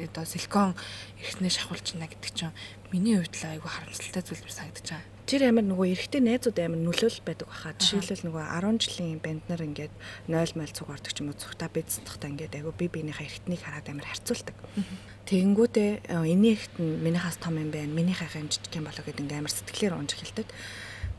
одоо 0.03 0.25
силикон 0.26 0.75
эртнээ 1.23 1.53
шахуулж 1.53 1.87
байна 1.95 2.11
гэдэг 2.11 2.33
чинь 2.35 2.57
миний 2.91 3.17
хувьд 3.21 3.37
л 3.38 3.50
айгүй 3.55 3.71
харамсалтай 3.71 4.23
зүйл 4.26 4.45
санагдаж 4.50 4.87
байгаа. 4.91 5.13
Тэр 5.25 5.49
амар 5.49 5.64
нөгөө 5.64 5.88
эрэгтэй 5.97 6.21
найзууд 6.21 6.59
амар 6.61 6.81
нөлөөлөл 6.85 7.25
байдаг 7.25 7.49
баха. 7.49 7.73
Жишээлбэл 7.81 8.28
нөгөө 8.28 8.45
10 8.45 8.76
жилийн 8.76 9.21
банд 9.25 9.40
нар 9.49 9.64
ингээд 9.64 9.95
0 10.28 10.61
мэл 10.61 10.76
цугаардаг 10.76 11.12
ч 11.16 11.25
юм 11.25 11.33
уу 11.33 11.40
цухта 11.40 11.73
бэцсдахтаа 11.73 12.28
ингээд 12.28 12.61
айгүй 12.61 12.75
би 12.76 12.87
биенийхээ 12.93 13.25
эрэгтнийг 13.33 13.64
хараад 13.64 13.88
амар 13.88 14.04
харьцуулдаг. 14.04 14.57
Тэгэнгүүтээ 15.25 15.90
энэний 16.12 16.52
эрэгт 16.61 16.76
нь 16.76 17.00
минийхаас 17.00 17.40
том 17.40 17.57
юм 17.57 17.73
байна. 17.73 17.97
Минийхээ 17.97 18.37
хэмжиж 18.37 18.69
юм 18.76 18.85
болоо 18.85 19.00
гэдэг 19.00 19.25
ингээд 19.25 19.40
амар 19.40 19.54
сэтгэлээр 19.57 19.97
унж 19.97 20.12
эхэлдэг. 20.12 20.49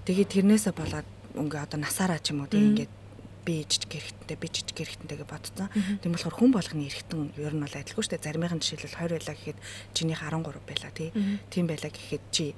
Тэгээд 0.06 0.34
тэрнээсээ 0.38 0.74
болоод 0.78 1.10
ингээ 1.34 1.66
одоо 1.66 1.80
насаараа 1.82 2.22
ч 2.22 2.30
юм 2.30 2.46
уу 2.46 2.50
тийм 2.54 2.78
ингээд 2.78 2.94
би 3.42 3.66
жижиг 3.66 3.90
эрэгтэнтэй 3.90 4.38
би 4.38 4.48
жижиг 4.54 4.78
эрэгтэнтэй 4.86 5.18
гэж 5.18 5.30
бодсон. 5.30 5.70
Тийм 5.74 6.14
болохоор 6.14 6.38
хүн 6.38 6.52
болгоны 6.54 6.86
эрэгтэн 6.90 7.42
ер 7.42 7.54
нь 7.58 7.62
бол 7.66 7.74
адилгүй 7.74 8.02
шүү 8.06 8.14
дээ. 8.18 8.26
Заримын 8.26 8.62
жишээлбэл 8.62 9.02
20 9.02 9.18
байлаа 9.18 9.36
гэхэд 9.38 9.60
чинийх 9.94 10.22
13 10.22 10.62
байлаа 10.66 10.92
тий. 10.94 11.10
Тийм 11.54 11.66
байлаа 11.70 11.94
гэхэд 11.94 12.26
чи 12.34 12.54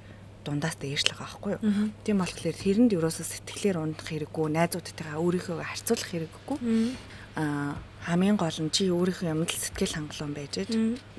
дундаас 0.48 0.80
дээрш 0.80 1.04
л 1.04 1.12
байгаа 1.12 1.28
байхгүй 1.28 1.52
юу. 1.60 1.62
Тийм 2.02 2.18
болохоор 2.24 2.56
тэрэнд 2.56 2.96
ерөөсө 2.96 3.22
сэтгэлээр 3.28 3.76
унах 3.76 4.08
хэрэггүй, 4.08 4.46
найзуудтайгаа 4.56 5.20
өөрийнхөө 5.20 5.56
харьцуулах 5.60 6.08
хэрэггүй. 6.08 6.56
Аа 7.36 7.76
хамгийн 8.08 8.40
гол 8.40 8.58
нь 8.64 8.72
чи 8.72 8.88
өөрийнхөө 8.88 9.28
юмд 9.28 9.52
л 9.52 9.62
сэтгэл 9.62 9.94
хангалуун 9.94 10.32
байж 10.32 10.52
ээж 10.64 10.72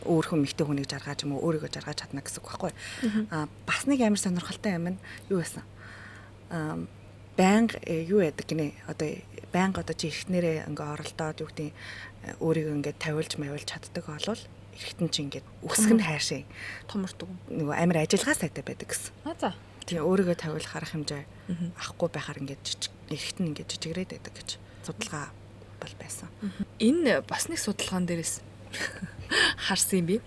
өөрийнхөө 0.10 0.40
мэгтэй 0.42 0.66
хүнийг 0.66 0.88
жаргаж 0.90 1.24
юм 1.24 1.38
уу 1.38 1.46
өөрийгөө 1.46 1.70
жаргаж 1.70 1.98
чадна 2.02 2.26
гэсэн 2.26 2.42
үг 2.42 2.48
байхгүй. 2.50 2.72
Аа 3.30 3.46
бас 3.68 3.82
нэг 3.86 4.00
амар 4.02 4.20
сонирхолтой 4.20 4.74
юм 4.74 4.86
нь 4.96 5.00
юу 5.30 5.40
байсан? 5.40 5.64
Аа 6.50 6.82
байнга 7.40 7.80
юу 7.88 8.20
яадаг 8.20 8.48
гинэ 8.48 8.74
одоо 8.90 9.10
байнга 9.54 9.80
одоо 9.86 9.96
чи 9.96 10.12
эртнэрээ 10.12 10.68
ингээ 10.68 10.88
оролдоод 10.92 11.38
юу 11.40 11.50
гэдэг 11.52 11.70
өөрийгөө 12.44 12.76
ингээ 12.80 12.96
тавиулж 13.00 13.32
мавилж 13.40 13.68
чаддаг 13.70 14.04
болвол 14.08 14.42
эргэтэн 14.80 15.10
чи 15.12 15.20
ингээд 15.28 15.48
үсэг 15.64 15.92
нь 15.92 16.04
хайшаа 16.04 16.42
томордог. 16.88 17.28
нөгөө 17.52 17.76
амар 17.76 17.98
ажиллагаа 18.08 18.38
сайтай 18.40 18.64
байдаг 18.64 18.88
гэсэн. 18.88 19.12
А 19.28 19.36
за. 19.36 19.52
Тэгээ 19.84 20.08
өөрийгөө 20.08 20.38
тавиулах 20.40 20.76
арга 20.76 20.96
хэмжээ 20.96 21.24
авахгүй 21.76 22.10
байхаар 22.16 22.40
ингээд 22.40 22.62
жижиг 22.64 22.94
эргэтэн 23.12 23.50
ингээд 23.52 23.72
жижигрээд 23.76 24.12
байдаг 24.16 24.34
гэж 24.40 24.50
судалгаа 24.88 25.26
бол 25.84 25.96
байсан. 26.00 26.30
Энэ 26.80 27.26
бас 27.28 27.52
нэг 27.52 27.60
судалгаан 27.60 28.08
дээрээс 28.08 28.40
харсан 29.68 30.00
юм 30.00 30.08
би. 30.08 30.18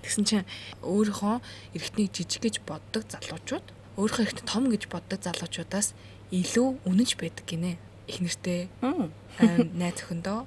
Тэгсэн 0.00 0.24
чинь 0.24 0.48
өөрийнхөө 0.80 1.44
эргэтнийг 1.76 2.08
жижиг 2.16 2.40
гэж 2.40 2.56
боддог 2.64 3.04
залуучууд 3.04 3.66
өөрийнхөө 4.00 4.24
эргэтэн 4.24 4.48
том 4.48 4.64
гэж 4.72 4.88
боддог 4.88 5.20
залуучуудаас 5.20 5.92
илүү 6.32 6.88
үнэнч 6.88 7.20
байдаг 7.20 7.44
гинэ. 7.44 7.76
Их 8.08 8.18
нэртэй 8.24 8.72
найз 9.80 9.98
өхөндөө 10.00 10.38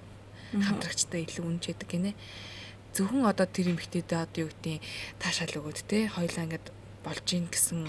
хамтрагчтай 0.58 1.28
илүү 1.28 1.44
үнэнч 1.46 1.66
байдаг 1.70 1.90
гинэ 1.92 2.12
зөвхөн 2.94 3.26
одоо 3.26 3.48
тэр 3.50 3.74
эмэгтэйдээ 3.74 4.20
одоо 4.22 4.40
юу 4.46 4.50
гэдгийг 4.54 4.82
таашаал 5.18 5.58
өгөөд 5.60 5.80
те 5.90 6.08
хоёлаа 6.14 6.46
ингээд 6.46 6.68
болж 7.04 7.28
ийн 7.34 7.50
гэсэн 7.50 7.80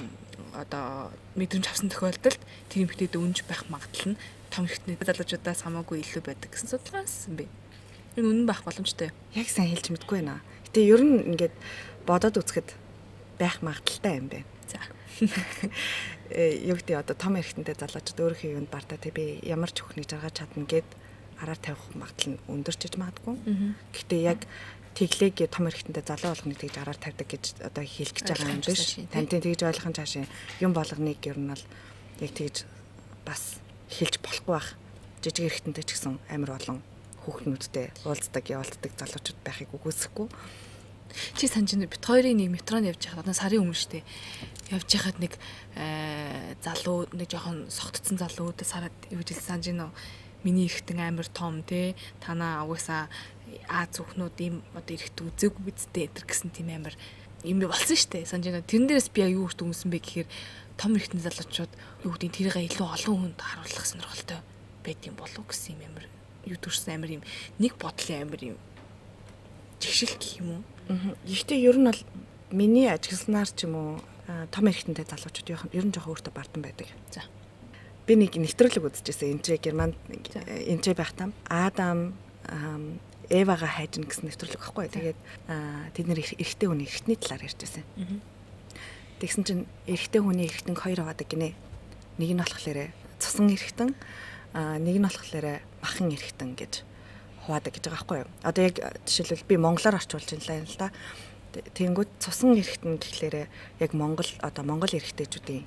одоо 0.56 1.12
мэдрэмж 1.38 1.66
авсан 1.68 1.88
тохиолдолд 1.92 2.40
тэр 2.72 2.88
эмэгтэйд 2.88 3.14
өнж 3.14 3.46
байх 3.46 3.68
магадлал 3.70 4.16
нь 4.16 4.20
том 4.50 4.64
ихтний 4.66 4.98
залуучуудаас 4.98 5.62
хамаагүй 5.62 6.02
илүү 6.02 6.22
байдаг 6.24 6.50
гэсэн 6.50 6.70
судалгаасан 6.72 7.34
бэ. 7.38 7.46
Энэ 8.16 8.28
үнэн 8.30 8.46
байх 8.46 8.62
боломжтой. 8.62 9.10
Яг 9.34 9.48
сайн 9.50 9.70
хэлж 9.74 9.90
мэдгүй 9.90 10.22
байна. 10.22 10.42
Гэтэ 10.70 10.80
ер 10.86 11.02
нь 11.02 11.34
ингээд 11.34 11.54
бодоод 12.06 12.38
үзэхэд 12.38 12.74
байх 13.38 13.58
магадaltaй 13.62 14.14
юм 14.18 14.28
байна. 14.30 14.46
За. 14.70 14.78
Э 16.32 16.56
юу 16.64 16.80
гэдэг 16.80 17.04
одоо 17.04 17.14
том 17.14 17.36
эрэгтэнтэй 17.36 17.76
залуучууд 17.76 18.22
өөрийнхөө 18.24 18.54
юунд 18.56 18.70
бартаа 18.72 18.96
тий 18.96 19.12
би 19.12 19.38
ямар 19.44 19.68
ч 19.68 19.84
хөхнийг 19.84 20.08
жаргаж 20.08 20.40
чадна 20.40 20.64
гэд 20.64 20.88
араар 21.36 21.60
тавих 21.60 21.84
магадлал 21.92 22.34
нь 22.34 22.42
өндөрчж 22.48 22.96
магадгүй. 22.96 23.36
Гэхдээ 23.92 24.20
яг 24.24 24.40
тэглээг 24.94 25.50
том 25.50 25.66
эрхтэнтэй 25.66 26.04
залуу 26.06 26.30
болгоныг 26.32 26.58
тэгж 26.58 26.76
араар 26.78 26.98
тавьдаг 26.98 27.28
гэж 27.28 27.44
одоо 27.66 27.84
хэлэх 27.84 28.14
гэж 28.14 28.26
байгаа 28.30 28.54
юм 28.54 28.62
биш. 28.62 28.98
Тантын 29.10 29.42
тэгж 29.42 29.60
ойлгох 29.66 29.88
нь 29.90 29.98
цаашаа 29.98 30.26
юм 30.62 30.72
болгоныг 30.72 31.20
ер 31.26 31.38
нь 31.38 31.50
бол 31.50 31.64
яг 32.22 32.32
тэгж 32.32 32.56
бас 33.26 33.58
хэлж 33.90 34.22
болохгүй 34.22 34.54
байх. 34.54 34.70
Жижиг 35.22 35.50
эрхтэнтэй 35.50 35.84
ч 35.84 35.90
гэсэн 35.98 36.22
амар 36.30 36.54
олон 36.54 36.78
хүүхнүүдтэй 37.26 37.90
уулздаг, 38.06 38.44
явуулдаг 38.52 38.92
залуучууд 38.94 39.40
байхыг 39.42 39.70
үгүйсэхгүй. 39.74 40.28
Чи 41.38 41.46
санаж 41.46 41.78
бит 41.78 42.04
хоёрын 42.04 42.36
нэг 42.38 42.50
метронд 42.52 42.90
явж 42.90 43.06
байхад 43.06 43.22
одоо 43.24 43.34
сарын 43.34 43.62
өмнө 43.62 43.78
штэ 43.78 44.02
явж 44.70 44.88
байхад 44.88 45.18
нэг 45.22 45.32
э, 45.76 46.54
залуу 46.62 47.06
нэг 47.14 47.28
жоохон 47.30 47.70
согтцсон 47.70 48.18
залуу 48.18 48.50
үүдээ 48.50 48.66
сараад 48.66 48.96
юу 49.14 49.22
гэж 49.22 49.38
санаж 49.38 49.70
гинөө 49.70 49.90
миний 50.44 50.66
эргэтэн 50.66 51.00
амар 51.00 51.28
том 51.30 51.62
те 51.62 51.94
танаа 52.20 52.64
угаасаа 52.64 53.08
аа 53.68 53.86
зүхнүүд 53.90 54.36
ийм 54.40 54.56
одоо 54.74 54.92
эрэхт 54.94 55.18
үзээгүй 55.20 55.62
бидтэй 55.64 56.10
энэ 56.10 56.26
гэсэн 56.26 56.50
тийм 56.50 56.68
амар 56.72 56.94
юм 57.44 57.60
болсон 57.60 57.96
шүү 57.96 58.10
дээ. 58.10 58.24
Санаж 58.24 58.48
байна. 58.48 58.64
Тэрэн 58.64 58.88
дээрээс 58.88 59.10
би 59.12 59.20
аюу 59.22 59.44
үрт 59.46 59.60
өмсөн 59.60 59.92
бэ 59.92 60.00
гэхээр 60.00 60.28
том 60.80 60.96
эрхтэн 60.96 61.20
залуучууд 61.20 61.72
юу 62.08 62.12
гэдэг 62.16 62.32
тэрийг 62.32 62.56
илүү 62.72 62.88
олон 62.88 63.16
хүнд 63.36 63.38
харуулах 63.38 63.86
сонирхолтой 63.86 64.40
байд 64.82 65.00
юм 65.04 65.14
болов 65.14 65.44
гэсэн 65.46 65.76
юм 65.76 65.82
амар 65.92 66.06
юу 66.48 66.58
төрсэн 66.58 66.96
амар 66.98 67.10
юм 67.20 67.22
нэг 67.60 67.72
бодлын 67.78 68.24
амар 68.24 68.42
юм 68.42 68.58
жигшил 69.78 70.16
гэх 70.16 70.40
юм 70.40 70.48
уу. 70.50 70.62
Гэхдээ 71.28 71.60
ер 71.68 71.76
нь 71.78 71.88
бол 71.88 72.02
миний 72.50 72.88
ажигласнаар 72.88 73.48
ч 73.52 73.68
юм 73.68 73.74
уу 73.76 73.90
том 74.50 74.64
эрхтэнтэй 74.68 75.04
залуучууд 75.04 75.72
ер 75.72 75.84
нь 75.84 75.92
жоохон 75.92 76.16
өөртөө 76.16 76.32
бардам 76.32 76.62
байдаг. 76.64 76.88
За. 77.12 77.22
Би 78.08 78.16
нэг 78.16 78.36
нэвтрүүлэг 78.36 78.84
үзчихсэн. 78.84 79.36
Энд 79.36 79.48
Германд 79.60 79.96
энд 80.10 80.84
байхдаа 80.84 81.28
Адам 81.48 82.16
Эвагаа 83.30 83.70
хайжна 83.70 84.08
гэсэн 84.08 84.28
нэвтрүүлэг 84.28 84.60
байхгүй. 84.60 84.86
Тэгээд 84.92 85.20
тэд 85.96 86.06
нэр 86.08 86.20
эрэгтэй 86.20 86.68
хүний 86.68 86.86
эрэгтний 86.88 87.18
талаар 87.20 87.46
ярьж 87.46 87.58
байсан. 87.60 87.84
Тэгсэн 89.20 89.42
чинь 89.44 89.64
эрэгтэй 89.88 90.20
хүний 90.20 90.46
эрэгтэн 90.48 90.76
хоёр 90.76 91.00
аваадаг 91.04 91.28
гинэ. 91.28 91.56
Нэг 92.20 92.30
нь 92.34 92.42
болохоор 92.42 92.92
цусан 93.18 93.48
эрэгтэн, 93.48 93.90
нэг 94.54 94.96
нь 95.00 95.06
болохоор 95.06 95.64
махан 95.80 96.12
эрэгтэн 96.12 96.50
гэж 96.58 96.84
хуваадаг 97.46 97.72
гэж 97.72 97.84
байгаа 97.84 97.96
байхгүй 98.00 98.18
юу. 98.24 98.30
Одоо 98.44 98.62
яг 98.64 98.76
жишээлбэл 99.04 99.48
би 99.48 99.56
монголоор 99.56 100.00
орчуулж 100.00 100.28
байна 100.32 100.64
л 100.64 100.80
да. 100.80 100.88
Тэнгүүд 101.54 102.10
цусан 102.18 102.56
эрэгтэн 102.58 102.98
гэхлээрэ 102.98 103.48
яг 103.80 103.90
монгол 103.94 104.28
одоо 104.42 104.64
монгол 104.64 104.90
эрэгтэйчүүдийн 104.90 105.64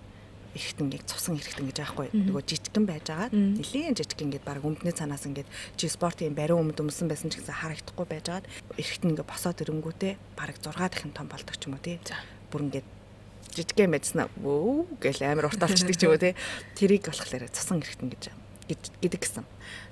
эргэтэн 0.57 0.89
яг 0.91 1.03
цусан 1.05 1.37
эргэтэн 1.37 1.69
гэж 1.69 1.77
аахгүй. 1.85 2.07
Нөгөө 2.11 2.43
жижигхэн 2.49 2.85
байж 2.89 3.05
байгаа 3.07 3.29
нэлийн 3.31 3.93
жижиг 3.93 4.19
ингээд 4.19 4.43
баг 4.43 4.65
өмдний 4.65 4.91
цанаас 4.91 5.29
ингээд 5.29 5.47
чи 5.77 5.85
спортын 5.85 6.33
бариу 6.33 6.57
өмд 6.57 6.81
өмсөн 6.81 7.07
байсан 7.07 7.29
ч 7.29 7.37
гэсэн 7.37 7.53
харагдахгүй 7.53 8.05
байж 8.09 8.25
байгаа 8.27 8.49
эргэтэн 8.75 9.13
ингээд 9.13 9.29
босоод 9.29 9.61
ирэнгүүтээ 9.61 10.13
баг 10.33 10.57
6 10.57 10.73
дахин 10.73 11.13
том 11.13 11.29
болдог 11.29 11.55
ч 11.55 11.69
юм 11.69 11.77
уу 11.77 11.85
тий. 11.85 12.01
Бүр 12.49 12.67
ингээд 12.67 12.87
жижигхэн 13.53 13.93
байцснаа 13.93 14.27
вөө 14.41 14.97
гэл 14.99 15.21
амар 15.23 15.47
урт 15.53 15.61
алчдаг 15.61 15.95
ч 15.95 16.03
юм 16.03 16.17
уу 16.17 16.21
тий. 16.21 16.33
Тэрийг 16.73 17.07
болохоор 17.07 17.45
цусан 17.53 17.79
эргэтэн 17.79 18.09
гэж 18.09 18.23
гэдэг 18.67 19.21
гэсэн. 19.23 19.45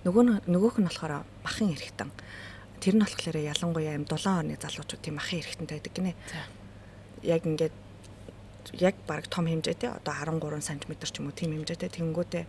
Нөгөө 0.03 0.49
нөгөөх 0.51 0.77
нь 0.83 0.87
болохоор 0.89 1.23
махан 1.45 1.71
эргэтэн. 1.71 2.11
Тэр 2.83 2.99
нь 2.99 3.03
болохоор 3.05 3.37
ялангуяа 3.39 3.95
юм 3.95 4.05
7 4.05 4.43
оны 4.43 4.59
залуучууд 4.59 5.01
тийм 5.01 5.15
махан 5.15 5.39
эргэтэнтэй 5.39 5.79
байдаг 5.79 5.93
гинэ. 5.95 6.13
Яг 7.23 7.47
ингээд 7.47 7.75
яг 8.73 8.95
баг 9.05 9.27
том 9.29 9.45
хэмжээтэй 9.45 9.89
одоо 9.89 10.13
13 10.13 10.61
см 10.61 10.91
ч 10.97 11.21
юм 11.21 11.29
уу 11.29 11.35
тийм 11.37 11.53
хэмжээтэй 11.53 11.89
тэнгүүтээ 11.93 12.43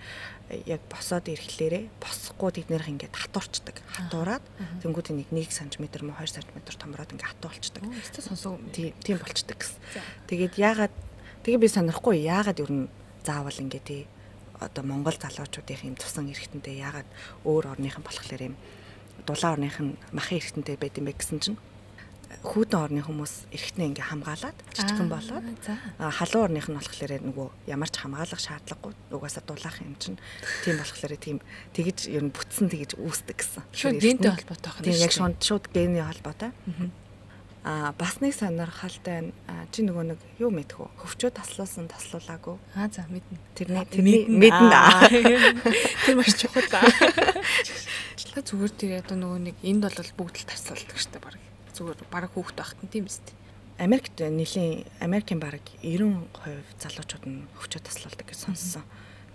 яг 0.64 0.83
босоод 0.88 1.29
ирэхлээрээ 1.29 1.85
босохгүй 2.00 2.50
тэднэрх 2.57 2.88
ингээд 2.88 3.14
хатуурчдаг. 3.16 3.76
Хатуураад 3.85 4.44
тэнгүүтээ 4.81 5.14
нэг 5.20 5.29
1 5.35 5.52
см 5.52 5.85
мөн 6.07 6.16
2 6.16 6.40
см 6.40 6.57
томроод 6.64 7.12
ингээд 7.12 7.31
хатуулчдаг. 7.37 7.83
Тийм 8.72 8.94
тийм 9.05 9.18
болчдаг 9.20 9.59
гэсэн. 9.61 9.81
Тэгээд 10.31 10.55
яагаад 10.57 10.94
тэгээ 11.44 11.61
би 11.61 11.68
сонирхгүй 11.68 12.24
яагаад 12.24 12.62
ер 12.64 12.72
нь 12.72 12.88
заавал 13.26 13.61
ингээд 13.61 13.85
тий 13.85 14.02
одоо 14.61 14.85
Монгол 14.85 15.16
залуучуудын 15.20 15.92
юм 15.92 15.96
тусан 16.00 16.33
эргэнтэнтэй 16.33 16.81
яагаад 16.81 17.09
өөр 17.44 17.76
орныхан 17.76 18.00
болохоор 18.00 18.42
юм 18.48 18.57
дулаан 19.29 19.61
орныхан 19.61 19.88
махын 20.16 20.38
эргэнтэнтэй 20.40 20.76
байд 20.81 20.96
юм 20.96 21.07
бэ 21.07 21.12
гэсэн 21.12 21.40
чинь 21.44 21.59
хүүтэн 22.42 22.78
орны 22.78 23.00
хүмүүс 23.06 23.50
эргэтнээ 23.54 23.88
ингээ 23.90 24.06
хамгаалаад 24.10 24.58
жижигхэн 24.74 25.10
болоод 25.10 25.46
халуун 25.98 26.44
орных 26.46 26.66
нь 26.70 26.78
болохоор 26.78 27.12
нөгөө 27.22 27.48
ямар 27.70 27.90
ч 27.90 27.96
хамгаалах 28.02 28.40
шаардлагагүй 28.42 28.92
угаасаа 29.14 29.42
дулаах 29.46 29.78
юм 29.82 29.94
чинь 29.98 30.18
тийм 30.62 30.78
болохоор 30.78 31.14
тийм 31.18 31.38
тэгэж 31.74 31.98
ер 32.10 32.22
нь 32.26 32.34
бүтсэн 32.34 32.66
тэгэж 32.70 32.98
үүсдэг 32.98 33.36
гэсэн. 33.38 33.62
Шууд 33.74 33.98
гентэй 34.02 34.30
холбоотой 34.30 34.70
байна. 34.74 34.86
Тийм 34.86 34.98
яг 35.02 35.12
шууд 35.14 35.36
шууд 35.42 35.64
гений 35.70 36.02
холбоотой. 36.02 36.50
Аа 37.66 37.90
бас 37.98 38.22
нэг 38.22 38.30
сонирхолтой. 38.30 39.34
Чи 39.74 39.82
нөгөө 39.82 40.04
нэг 40.14 40.20
юу 40.38 40.54
мэдэх 40.54 40.86
вэ? 40.86 40.86
Хөвчөө 41.02 41.30
таслуулсан 41.34 41.90
таслуулаагүй. 41.90 42.58
Аа 42.78 42.86
за 42.86 43.10
мэднэ. 43.10 43.42
Тэрний 43.58 43.86
тэрний 43.90 44.22
мэднэ. 44.30 44.78
Тэр 46.06 46.14
маш 46.14 46.30
чухал 46.38 46.62
да. 46.70 46.86
Зүгээр 48.38 48.70
тэр 48.70 48.92
одоо 49.02 49.18
нөгөө 49.18 49.40
нэг 49.50 49.56
энд 49.66 49.82
бол 49.82 50.30
бүгд 50.30 50.46
л 50.46 50.50
таслуулдаг 50.54 50.94
штэ 50.94 51.18
баг 51.18 51.34
зүгээр 51.76 52.08
бараг 52.08 52.32
хүүхэд 52.32 52.56
байхад 52.56 52.80
нь 52.80 52.92
тийм 52.92 53.04
биз 53.04 53.20
дээ. 53.20 53.36
Америкт 53.76 54.16
нэлийн 54.16 54.88
Америкийн 55.04 55.36
бараг 55.36 55.60
90% 55.84 56.32
залуучууд 56.80 57.24
нь 57.28 57.44
хөвчөө 57.60 57.82
таслуулдаг 57.84 58.24
гэж 58.24 58.48
сонссон. 58.48 58.84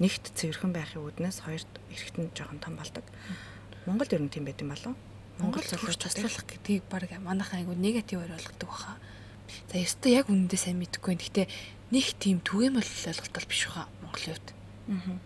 Нэгт 0.01 0.33
цэвэрхэн 0.33 0.73
байхын 0.73 1.05
үүднээс 1.05 1.45
хоёрт 1.45 1.69
эрэхтэн 1.93 2.33
жоохон 2.33 2.57
том 2.57 2.73
болдог. 2.73 3.05
Монголд 3.85 4.17
ер 4.17 4.25
нь 4.25 4.33
тийм 4.33 4.49
байт 4.49 4.65
юм 4.65 4.73
болов? 4.73 4.97
Монгол 5.37 5.61
залуучууд 5.61 6.01
таслуулах 6.09 6.45
гэдгийг 6.49 6.89
бараг 6.89 7.13
манайхан 7.21 7.61
айгу 7.61 7.77
негативээр 7.77 8.33
ойлгодог 8.33 8.65
баха. 8.65 8.97
За 9.69 9.77
ёстой 9.77 10.17
яг 10.17 10.25
үнэндээ 10.33 10.57
сайн 10.57 10.81
мэдэхгүй. 10.81 11.21
Гэхдээ 11.21 11.47
нэг 11.93 12.05
тийм 12.17 12.41
түгээмэл 12.41 12.81
ойлголт 12.81 13.45
биш 13.45 13.69
баха 13.69 13.85
Монголын 14.01 14.41
хувьд. 14.41 14.49
Аа. 14.89 15.17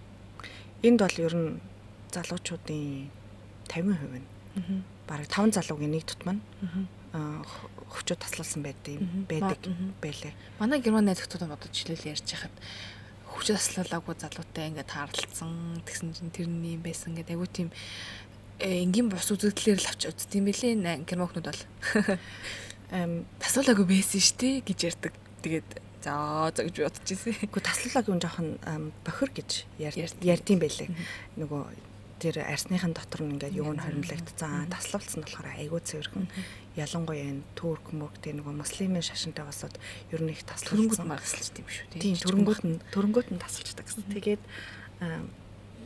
Энд 0.84 1.00
бол 1.00 1.18
ер 1.24 1.36
нь 1.40 1.64
залуучуудын 2.12 3.08
50% 3.72 4.20
нь. 4.20 4.28
Аа. 4.60 4.84
Бараг 5.08 5.32
5 5.32 5.56
залуугийн 5.56 5.96
нэг 5.96 6.04
тутам 6.04 6.44
нь 6.44 6.44
хөвчөө 7.16 8.18
таслуулсан 8.20 8.62
байдаг 8.66 9.00
юм 9.00 9.26
байдаг 9.30 9.60
байлээ. 10.02 10.34
Манай 10.60 10.80
герман 10.84 11.06
найз 11.08 11.24
хүмүүс 11.24 11.48
бодож 11.48 11.74
хилэл 11.76 12.12
ярьж 12.12 12.28
хахад 12.28 12.56
хүчтэй 13.32 13.56
таслалаагүй 13.56 14.16
залуутай 14.20 14.70
ингээд 14.72 14.92
таарлцсан 14.92 15.82
тэгсэн 15.88 16.14
чинь 16.16 16.36
тэрний 16.36 16.78
байсан 16.80 17.16
ингээд 17.16 17.32
айгуу 17.36 17.48
тийм 17.48 17.70
э, 18.60 18.84
энгийн 18.84 19.12
бус 19.12 19.28
үзэгдлэр 19.32 19.80
л 19.80 19.90
авч 19.92 20.08
үзт 20.08 20.32
юм 20.36 20.48
бэлээ 20.48 21.04
германкнууд 21.04 21.48
бол 21.52 21.62
Эм 22.94 23.26
таслалаагүй 23.42 23.86
байсан 23.90 24.22
штэ 24.22 24.62
гэж 24.62 24.80
ярьдаг. 24.94 25.14
Тэгээд 25.42 25.70
за 26.06 26.54
за 26.54 26.62
гэж 26.70 26.76
бодож 26.86 27.10
ирсэн. 27.10 27.34
Гэхдээ 27.50 27.66
таслалаг 27.66 28.06
юм 28.14 28.20
жоохон 28.22 28.50
бохир 29.02 29.30
гэж 29.34 29.50
Ярьд- 29.82 29.98
ярьд 29.98 30.20
ярьдсан 30.22 30.60
байлээ. 30.62 30.90
Нөгөө 31.42 31.62
тэр 32.22 32.36
арсныхын 32.46 32.94
дотор 32.94 33.26
нь 33.26 33.42
ингээд 33.42 33.58
юу 33.58 33.74
н 33.74 33.82
хоримлагдсан. 33.82 34.70
Таслалцсан 34.70 35.26
болохоор 35.26 35.50
айгүй 35.58 35.82
цэвэрхэн. 35.82 36.30
Ялангуяа 36.76 37.32
энэ 37.32 37.44
турк 37.56 37.96
мөрк 37.96 38.20
тэр 38.20 38.44
нөгөө 38.44 38.56
муслимын 38.60 39.00
шашинтай 39.00 39.48
басаад 39.48 39.80
ер 40.12 40.20
нь 40.20 40.36
их 40.36 40.44
Төрөнгөд 40.44 41.00
таслалцсан. 41.00 41.08
маргаслалт 41.08 41.56
юм 41.56 41.68
шүү 41.72 41.86
Тийм 42.04 42.16
төрөнгөт 42.20 42.62
нь 42.68 42.78
төрөнгөт 42.92 43.28
нь 43.32 43.40
тасалчдаг 43.40 43.86
гэсэн. 43.88 44.04
Тэгээд 44.12 44.44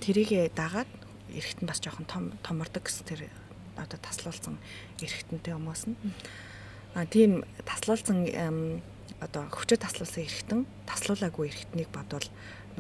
тэрийгэ 0.02 0.50
дагаад 0.58 0.90
эрэхтэн 1.30 1.68
бас 1.70 1.80
жоохон 1.80 2.06
том 2.10 2.24
томордог 2.42 2.84
гэсэн 2.90 3.06
тэр 3.06 3.22
одоо 3.78 4.00
таслуулсан 4.02 4.58
эрэхтэнтэй 4.98 5.54
хүмүүс 5.54 5.84
нь. 5.94 5.98
А 6.98 7.06
тийм 7.06 7.46
таслуулсан 7.70 8.26
одоо 9.22 9.44
хүчтэй 9.54 9.78
таслуулсан 9.78 10.26
эрэхтэн 10.26 10.60
таслуулаагүй 10.90 11.54
эрэхтнийг 11.54 11.90
бодвол 11.94 12.26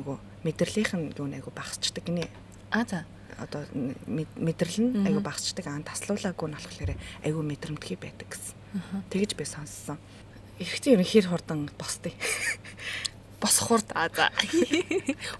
нөгөө 0.01 0.17
мэдрэлийнх 0.43 0.93
нь 0.97 1.13
юу 1.13 1.27
нэг 1.27 1.45
айгу 1.45 1.51
багасчдаг 1.53 2.03
гинэ. 2.03 2.25
А 2.71 2.85
за. 2.87 3.05
Одоо 3.39 3.63
мэдрэл 3.73 4.77
нь 4.83 4.91
Мгм. 4.99 5.07
айгу 5.07 5.21
багасчдаг. 5.23 5.65
Аа 5.67 5.79
таслуулаагүй 5.83 6.47
нь 6.51 6.55
болохоор 6.59 6.91
айгу 7.23 7.41
мэдрэмтгий 7.43 7.95
байдаг 7.95 8.27
гэсэн. 8.27 8.55
Тэгэж 9.09 9.31
би 9.39 9.45
сонссон. 9.47 9.97
Эрэхтэн 10.59 10.99
ер 10.99 11.01
нь 11.01 11.07
хэр 11.07 11.31
хурдан 11.31 11.69
босдыг. 11.79 12.11
Босхурд 13.39 13.87
а 13.95 14.11
за. 14.11 14.27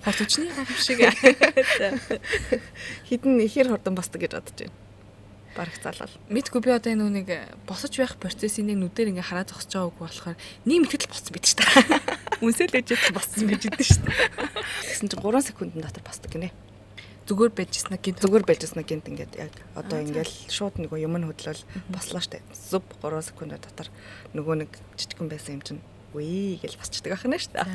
Хорт 0.08 0.20
хүчний 0.24 0.48
хам 0.56 0.64
шиг. 0.80 1.04
Хідэн 3.08 3.44
хэр 3.44 3.68
хурдан 3.76 3.92
босдог 3.96 4.24
гэж 4.24 4.40
бодож 4.40 4.56
байна. 4.56 4.72
Барах 5.58 5.76
залал. 5.84 6.14
Мэдгүй 6.32 6.62
би 6.64 6.72
одоо 6.72 6.96
энэ 6.96 7.04
үнийг 7.04 7.28
босож 7.68 7.92
байх 8.00 8.16
процессыг 8.16 8.64
нэг 8.64 8.80
нүдээр 8.80 9.12
ингээ 9.12 9.28
хараад 9.28 9.52
зогсож 9.52 9.76
байгаагүй 9.76 10.00
болохоор 10.08 10.38
нийм 10.64 10.88
итгэл 10.88 11.12
боссон 11.12 11.36
биз 11.36 11.52
шүү 11.52 11.60
дээ. 11.60 12.00
Үнсэл 12.48 12.72
ээжэд 12.80 13.12
боссон 13.12 13.52
гэж 13.52 13.62
идэв 13.68 13.84
шүү 13.84 14.08
дээ. 14.08 14.16
Тэгсэн 14.88 15.08
чинь 15.12 15.20
3 15.20 15.44
секундын 15.52 15.84
дотор 15.84 16.04
босдог 16.08 16.32
гинэ. 16.32 16.56
Зүгээр 17.30 17.54
байжснаа 17.54 18.02
гинт 18.02 18.26
Зүгээр 18.26 18.46
байжсна 18.50 18.82
гинт 18.82 19.06
ингээд 19.06 19.34
яг 19.38 19.54
одоо 19.78 20.02
ингээл 20.02 20.34
шууд 20.50 20.82
нөгөө 20.82 21.06
юм 21.06 21.14
нь 21.22 21.30
хөдлөл 21.30 21.62
бослоо 21.94 22.26
штэ. 22.26 22.42
Зүб 22.58 22.82
3 23.06 23.22
секунд 23.22 23.54
дотор 23.54 23.94
нөгөө 24.34 24.66
нэг 24.66 24.72
жижигхэн 24.98 25.30
байсан 25.30 25.62
юм 25.62 25.62
чинь 25.62 25.82
үе 26.18 26.58
гэж 26.58 26.82
босчдөг 26.82 27.14
ахна 27.14 27.38
штэ. 27.38 27.62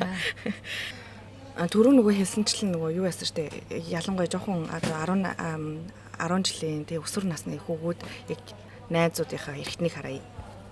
А 1.55 1.71
түрүү 1.71 1.95
нөгөө 1.95 2.19
хэлсэнчлэн 2.19 2.75
нөгөө 2.75 2.99
юу 2.99 3.07
яасан 3.07 3.31
штэ. 3.31 3.47
Ялангуяа 3.71 4.27
жоохон 4.27 4.67
одоо 4.67 4.91
10 5.07 5.23
ам, 5.39 5.87
10 6.19 6.43
жилийн 6.51 6.83
тэг 6.83 6.99
өсвөр 6.99 7.31
насны 7.31 7.55
хүүгүүд 7.63 8.03
яг 8.27 8.43
найзуудынхаа 8.91 9.55
эргэтнийг 9.63 9.95
хараа 9.95 10.19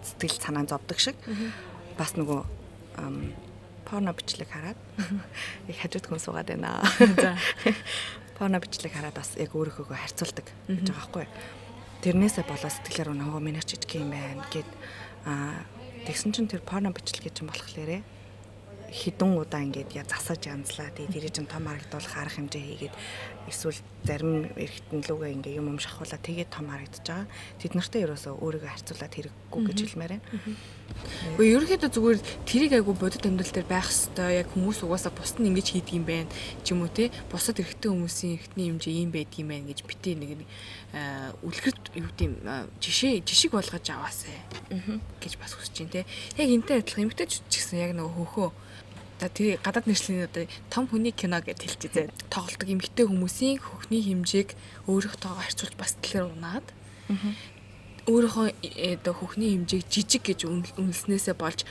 сэтгэл 0.04 0.44
санаа 0.44 0.68
зовдөг 0.68 1.00
шиг 1.00 1.16
бас 1.96 2.20
нөгөө 2.20 2.44
порно 3.88 4.12
бичлэг 4.12 4.52
хараад 4.52 4.76
яг 5.72 5.78
хажууд 5.80 6.04
хүн 6.04 6.20
суугаад 6.20 6.52
байна. 6.52 6.84
Порно 8.38 8.60
бичлэг 8.60 8.94
хараад 8.94 9.18
бас 9.18 9.36
яг 9.38 9.54
өөрийнхөө 9.54 9.94
харьцуулдаг 9.94 10.48
гэж 10.68 10.88
байгаа 10.90 10.98
байхгүй. 10.98 11.26
Тэрнээсээ 12.04 12.46
болоо 12.50 12.72
сэтгэлээр 12.72 13.10
нөгөө 13.14 13.42
миний 13.42 13.64
ч 13.64 13.78
жижиг 13.78 14.02
юм 14.02 14.12
байна 14.12 14.44
гэд 14.52 14.70
аа 15.30 15.64
тэгсэн 16.04 16.36
чинь 16.36 16.52
тэр 16.52 16.66
порно 16.66 16.92
бичлэг 16.92 17.30
гэж 17.30 17.46
юм 17.46 17.54
болохлээрээ 17.54 18.02
хідэн 18.94 19.34
удаа 19.42 19.66
ингээд 19.66 19.98
я 19.98 20.04
засаж 20.06 20.46
янзлаа 20.46 20.94
тэгээ 20.94 21.26
тэр 21.26 21.34
чинь 21.34 21.50
том 21.50 21.66
харагдуулах 21.66 22.14
арга 22.14 22.38
хэмжээ 22.38 22.62
хийгээд 22.62 22.96
эсвэл 23.48 23.80
зарим 24.04 24.52
эргэтэн 24.56 25.04
лүгээ 25.08 25.34
ингээ 25.40 25.58
юм 25.60 25.72
юм 25.72 25.80
шахуулаа. 25.80 26.20
Тэгээд 26.20 26.52
том 26.52 26.68
харагдаж 26.68 27.04
байгаа. 27.04 27.28
Тэд 27.60 27.74
нартай 27.76 28.04
ерөөсөө 28.04 28.34
өөрийгөө 28.40 28.72
харьцуулаад 28.72 29.14
хэрэггүй 29.16 29.62
гэж 29.64 29.78
хэлмээр 29.84 30.14
байна. 30.16 30.28
Гэхдээ 31.40 31.54
ерөнхийдөө 31.56 31.92
зүгээр 31.92 32.20
тэрийг 32.44 32.74
айгу 32.76 32.92
бодит 32.94 33.24
амьдрал 33.24 33.54
дээр 33.56 33.68
байх 33.68 33.88
хэвээр 33.88 34.40
яг 34.44 34.48
хүмүүс 34.52 34.80
угаасаа 34.84 35.12
бусд 35.16 35.40
нь 35.40 35.48
ингэж 35.50 35.68
хийдэг 35.72 35.96
юм 35.96 36.06
байна 36.06 36.30
ч 36.64 36.76
юм 36.76 36.84
уу 36.84 36.92
те? 36.92 37.12
Бусад 37.32 37.60
эрэгтэй 37.60 37.90
хүмүүсийн 37.92 38.36
эрхтний 38.38 38.68
хэмжээ 38.70 38.94
ийм 38.94 39.12
байдаг 39.16 39.40
юм 39.40 39.50
байна 39.52 39.68
гэж 39.72 39.80
битээ 39.88 40.16
нэг 40.20 40.32
нэг 40.44 40.50
аа, 40.94 41.32
үлгэр 41.42 41.76
юу 41.98 42.08
гэдэм 42.12 42.32
жишээ 42.84 43.24
жишиг 43.24 43.56
болгож 43.56 43.88
аваасай 43.88 44.36
гэж 45.24 45.34
бас 45.40 45.56
хүсэж 45.56 45.88
байна 45.88 45.96
те? 46.04 46.08
Яг 46.38 46.50
энтэй 46.52 46.84
адилхан. 46.84 47.08
Эмэгтэй 47.08 47.28
ч 47.32 47.42
гэсэн 47.48 47.82
яг 47.82 47.92
нөгөө 47.98 48.14
хөөхөө 48.14 48.50
Тэр 49.30 49.60
гадаад 49.64 49.88
нэршлийн 49.88 50.28
одоо 50.28 50.44
том 50.74 50.88
хүний 50.88 51.14
кино 51.16 51.40
гэж 51.40 51.60
хэлчихье. 51.64 52.10
Тоглолтог 52.34 52.68
эмэгтэй 52.68 53.06
хүмүүсийн 53.08 53.62
хөхний 53.62 54.02
хэмжээг 54.04 54.56
өөрийнхөө 54.90 55.32
харьцуулж 55.40 55.76
бас 55.80 55.96
тэлэр 56.02 56.34
унаад 56.34 56.66
өөрийнхөө 58.08 58.48
э, 58.64 59.00
одоо 59.00 59.14
хөхний 59.16 59.56
хэмжээг 59.56 59.84
жижиг 59.88 60.24
гэж 60.28 60.40
үн- 60.50 60.76
үнэлснээсээ 60.76 61.36
болж 61.40 61.64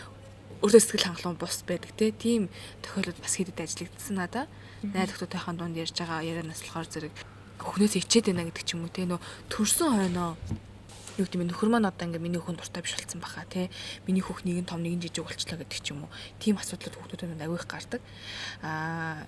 өөртөө 0.64 0.80
сэтгэл 0.80 1.06
хангалуун 1.12 1.36
бус 1.36 1.60
байдаг 1.68 1.92
те 1.98 2.08
тийм 2.14 2.48
тохиолдол 2.80 3.20
бас 3.20 3.34
хэдэд 3.36 3.60
ажиглагдсан 3.60 4.16
надаа. 4.16 4.46
Найз 4.80 5.12
охтуудынхаа 5.12 5.54
дунд 5.58 5.76
ярьж 5.76 5.92
байгаа 5.98 6.22
ярианаас 6.24 6.62
болохоор 6.64 6.88
зэрэг 6.88 7.14
хөхнөөс 7.60 7.94
ичээд 8.00 8.32
байна 8.32 8.48
гэдэг 8.48 8.64
ч 8.64 8.70
юм 8.78 8.86
уу 8.86 8.94
те 8.94 9.04
нөө 9.04 9.20
төрсөн 9.50 9.90
хойноо 9.92 10.38
юу 11.18 11.26
гэдэг 11.26 11.40
нь 11.40 11.48
нөхөр 11.52 11.68
маань 11.68 11.88
одоо 11.88 12.08
ингээ 12.08 12.22
миний 12.22 12.40
хөхөнд 12.40 12.60
дуртай 12.62 12.82
биш 12.82 12.96
болсон 12.96 13.20
баха 13.20 13.44
те 13.48 13.68
миний 14.08 14.24
хөх 14.24 14.44
нэг 14.48 14.64
нь 14.64 14.68
том 14.68 14.80
нэг 14.80 14.96
нь 14.96 15.02
жижиг 15.04 15.24
болчлоо 15.28 15.58
гэдэг 15.60 15.80
ч 15.82 15.92
юм 15.92 16.08
уу 16.08 16.12
тийм 16.40 16.56
асуудлууд 16.56 16.96
хүүхдүүдэнд 16.96 17.44
авих 17.44 17.68
гардаг 17.68 18.00
аа 18.64 19.26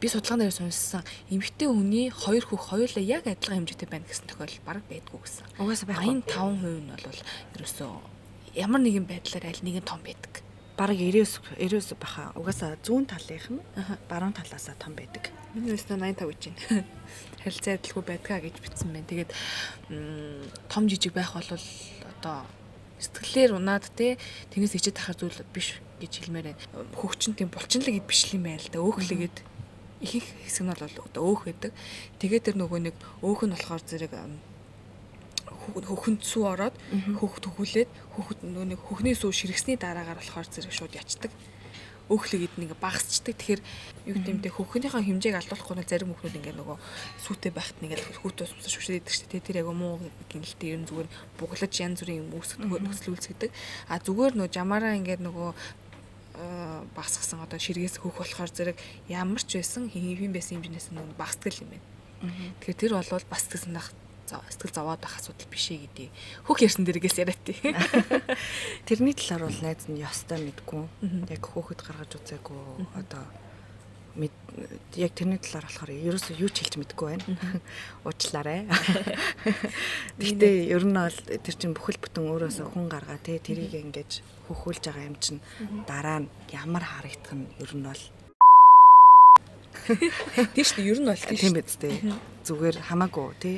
би 0.00 0.08
судалгаан 0.08 0.40
дээр 0.40 0.56
сонссон 0.56 1.04
эмэгтэй 1.28 1.68
хүний 1.68 2.08
хоёр 2.08 2.44
хөх 2.48 2.72
хоёулаа 2.72 3.04
яг 3.04 3.28
адилхан 3.28 3.68
хэмжээтэй 3.68 3.88
байна 3.88 4.08
гэсэн 4.08 4.26
тохиолдол 4.32 4.64
баг 4.64 4.80
байдгүй 4.88 5.20
гэсэн. 5.20 5.44
Угаасаа 5.60 5.86
байхгүй. 5.92 6.24
85% 6.24 6.80
нь 6.80 6.88
бол 6.88 7.20
ерөөсөө 7.60 7.92
ямар 8.56 8.80
нэгэн 8.80 9.04
байдлаар 9.04 9.44
аль 9.44 9.60
нэг 9.60 9.76
нь 9.84 9.84
том 9.84 10.00
байдаг. 10.00 10.40
Бараг 10.80 10.96
99 10.96 11.44
99 11.60 12.00
баха. 12.00 12.32
Угаасаа 12.40 12.80
зүүн 12.80 13.04
талынх 13.04 13.52
нь 13.52 13.60
баруун 14.08 14.32
талаасаа 14.32 14.72
том 14.80 14.96
байдаг. 14.96 15.28
Миний 15.52 15.76
өстө 15.76 16.00
85 16.00 16.24
гэж 16.24 16.56
байна. 16.56 16.88
Харилцаа 17.44 17.76
адилгүй 17.76 18.04
байдгаа 18.08 18.40
гэж 18.40 18.56
бичсэн 18.64 18.88
байна. 18.88 19.04
Тэгээд 19.04 19.30
том 20.72 20.88
жижиг 20.88 21.12
байх 21.12 21.36
бол 21.36 21.44
одоо 21.44 22.48
сэтгэлээр 22.96 23.60
унаад 23.60 23.92
те 23.92 24.16
тэрнээс 24.56 24.80
ичээд 24.80 24.96
тахар 24.96 25.20
зүйл 25.20 25.36
биш 25.52 25.84
гэж 26.00 26.12
хэлмээр 26.16 26.56
байна. 26.56 26.60
Хөгчин 26.96 27.36
тийм 27.36 27.52
булчинлаг 27.52 28.00
гэд 28.00 28.08
биш 28.08 28.32
юм 28.32 28.48
байна 28.48 28.64
л 28.64 28.72
да. 28.72 28.80
Өөхлөгээд 28.80 29.36
их 30.00 30.12
их 30.16 30.26
хэсэг 30.48 30.64
нь 30.64 30.72
бол 30.72 30.80
одоо 30.80 31.22
өөх 31.28 31.44
байдаг. 31.44 31.76
Тэгээд 32.24 32.44
тэр 32.48 32.56
нөгөө 32.56 32.80
нэг 32.88 32.96
өөх 33.20 33.44
нь 33.44 33.52
болохоор 33.52 33.84
зэрэг 33.84 34.16
хөхөнд 35.50 36.20
сүү 36.24 36.44
ороод 36.46 36.74
хөх 37.18 37.40
төгүүлээд 37.42 37.90
хөхөд 38.16 38.38
нөгөө 38.46 38.66
нэг 38.74 38.80
хөхний 38.80 39.14
сүү 39.18 39.30
ширгсний 39.34 39.76
дараагаар 39.76 40.18
болохоор 40.18 40.46
зэрэг 40.48 40.72
шууд 40.72 40.94
ячдаг 40.96 41.30
өөхлөгэд 42.10 42.58
нэг 42.58 42.74
багасчдаг. 42.82 43.38
Тэгэхээр 43.38 43.62
юу 44.10 44.18
те 44.18 44.50
хөхнийхээ 44.50 44.98
хэмжээг 44.98 45.36
алдуулахгүй 45.46 45.78
нь 45.78 45.86
зарим 45.86 46.10
хөхнүүд 46.18 46.38
ингээ 46.42 46.58
нөгөө 46.58 46.78
сүүтэй 47.22 47.54
байхад 47.54 47.78
нэг 47.78 47.94
л 48.02 48.18
хүүтөөс 48.26 48.50
мөс 48.58 48.66
шүшээд 48.66 49.06
идэх 49.06 49.30
дээ. 49.30 49.46
Тэр 49.46 49.56
яг 49.62 49.70
муу 49.70 50.02
гинэлтэй 50.26 50.74
ер 50.74 50.82
нь 50.82 50.88
зүгээр 50.90 51.06
буглаж 51.38 51.70
янз 51.78 52.02
бүрийн 52.02 52.26
юм 52.26 52.34
үүсгэх 52.34 52.66
нөхцөл 52.66 53.14
үүсгэдэг. 53.14 53.50
А 53.86 54.02
зүгээр 54.02 54.34
нөгөө 54.42 54.50
жамаараа 54.50 54.98
ингээ 54.98 55.22
нөгөө 55.22 55.50
багасгасан 56.98 57.46
одоо 57.46 57.62
ширгээс 57.62 58.02
хөх 58.02 58.18
болохоор 58.18 58.50
зэрэг 58.50 58.76
ямар 59.06 59.42
ч 59.46 59.62
байсан 59.62 59.86
хэвэн 59.86 60.34
байсан 60.34 60.58
хэмжээс 60.66 60.90
нь 60.90 61.14
багасдаг 61.14 61.52
юм 61.62 61.70
байна. 61.78 61.86
Тэгэхээр 62.58 62.80
тэр 62.80 62.92
бол 62.98 63.24
бас 63.30 63.44
санаах 63.46 63.92
зов- 63.94 63.99
сэтгэл 64.30 64.74
зовоод 64.74 65.02
байх 65.02 65.18
асуудал 65.18 65.50
биш 65.50 65.66
ээ 65.74 65.84
гэдэг. 65.90 66.08
Хөх 66.46 66.58
ярьсан 66.62 66.86
дээрээс 66.86 67.18
яриад 67.18 67.42
тий. 67.42 67.58
Тэрний 68.88 69.14
талаар 69.18 69.50
бол 69.50 69.60
найз 69.62 69.84
нь 69.90 69.98
ёстой 69.98 70.38
мэдгүй. 70.38 70.84
Яг 71.34 71.42
хөөхд 71.42 71.80
гаргаж 71.82 72.14
үзээгүй 72.14 72.86
одоо 72.94 73.24
яг 74.96 75.12
тэрний 75.14 75.38
талаар 75.38 75.66
болохоор 75.70 75.90
ерөөсөө 75.94 76.42
юу 76.42 76.50
ч 76.50 76.66
хэлж 76.66 76.74
мэдгүй 76.82 77.06
байна. 77.14 77.24
Уучлаарай. 78.06 78.66
Гэтэ 80.20 80.48
ер 80.74 80.82
нь 80.82 80.98
бол 80.98 81.14
тэр 81.14 81.54
чинь 81.54 81.74
бүхэл 81.78 82.02
бүтэн 82.02 82.26
өөрөөсөө 82.26 82.66
хүн 82.74 82.90
гаргаа 82.90 83.18
те 83.22 83.38
тэрийг 83.38 83.74
ингэж 83.78 84.22
хөхүүлж 84.50 84.82
байгаа 84.90 85.06
юм 85.06 85.16
чинь 85.22 85.40
дараа 85.86 86.26
нь 86.26 86.28
ямар 86.50 86.82
харагдах 86.82 87.34
нь 87.38 87.46
ер 87.62 87.70
нь 87.70 87.86
бол 87.86 88.02
Тийм 89.86 90.64
шүү 90.66 90.76
дээ 90.82 90.90
ер 90.90 91.00
нь 91.00 91.08
бол 91.08 91.24
тийм 91.30 91.54
биз 91.54 91.76
дээ. 91.78 91.96
Зүгээр 92.44 92.76
хамаагүй 92.90 93.28
те 93.38 93.52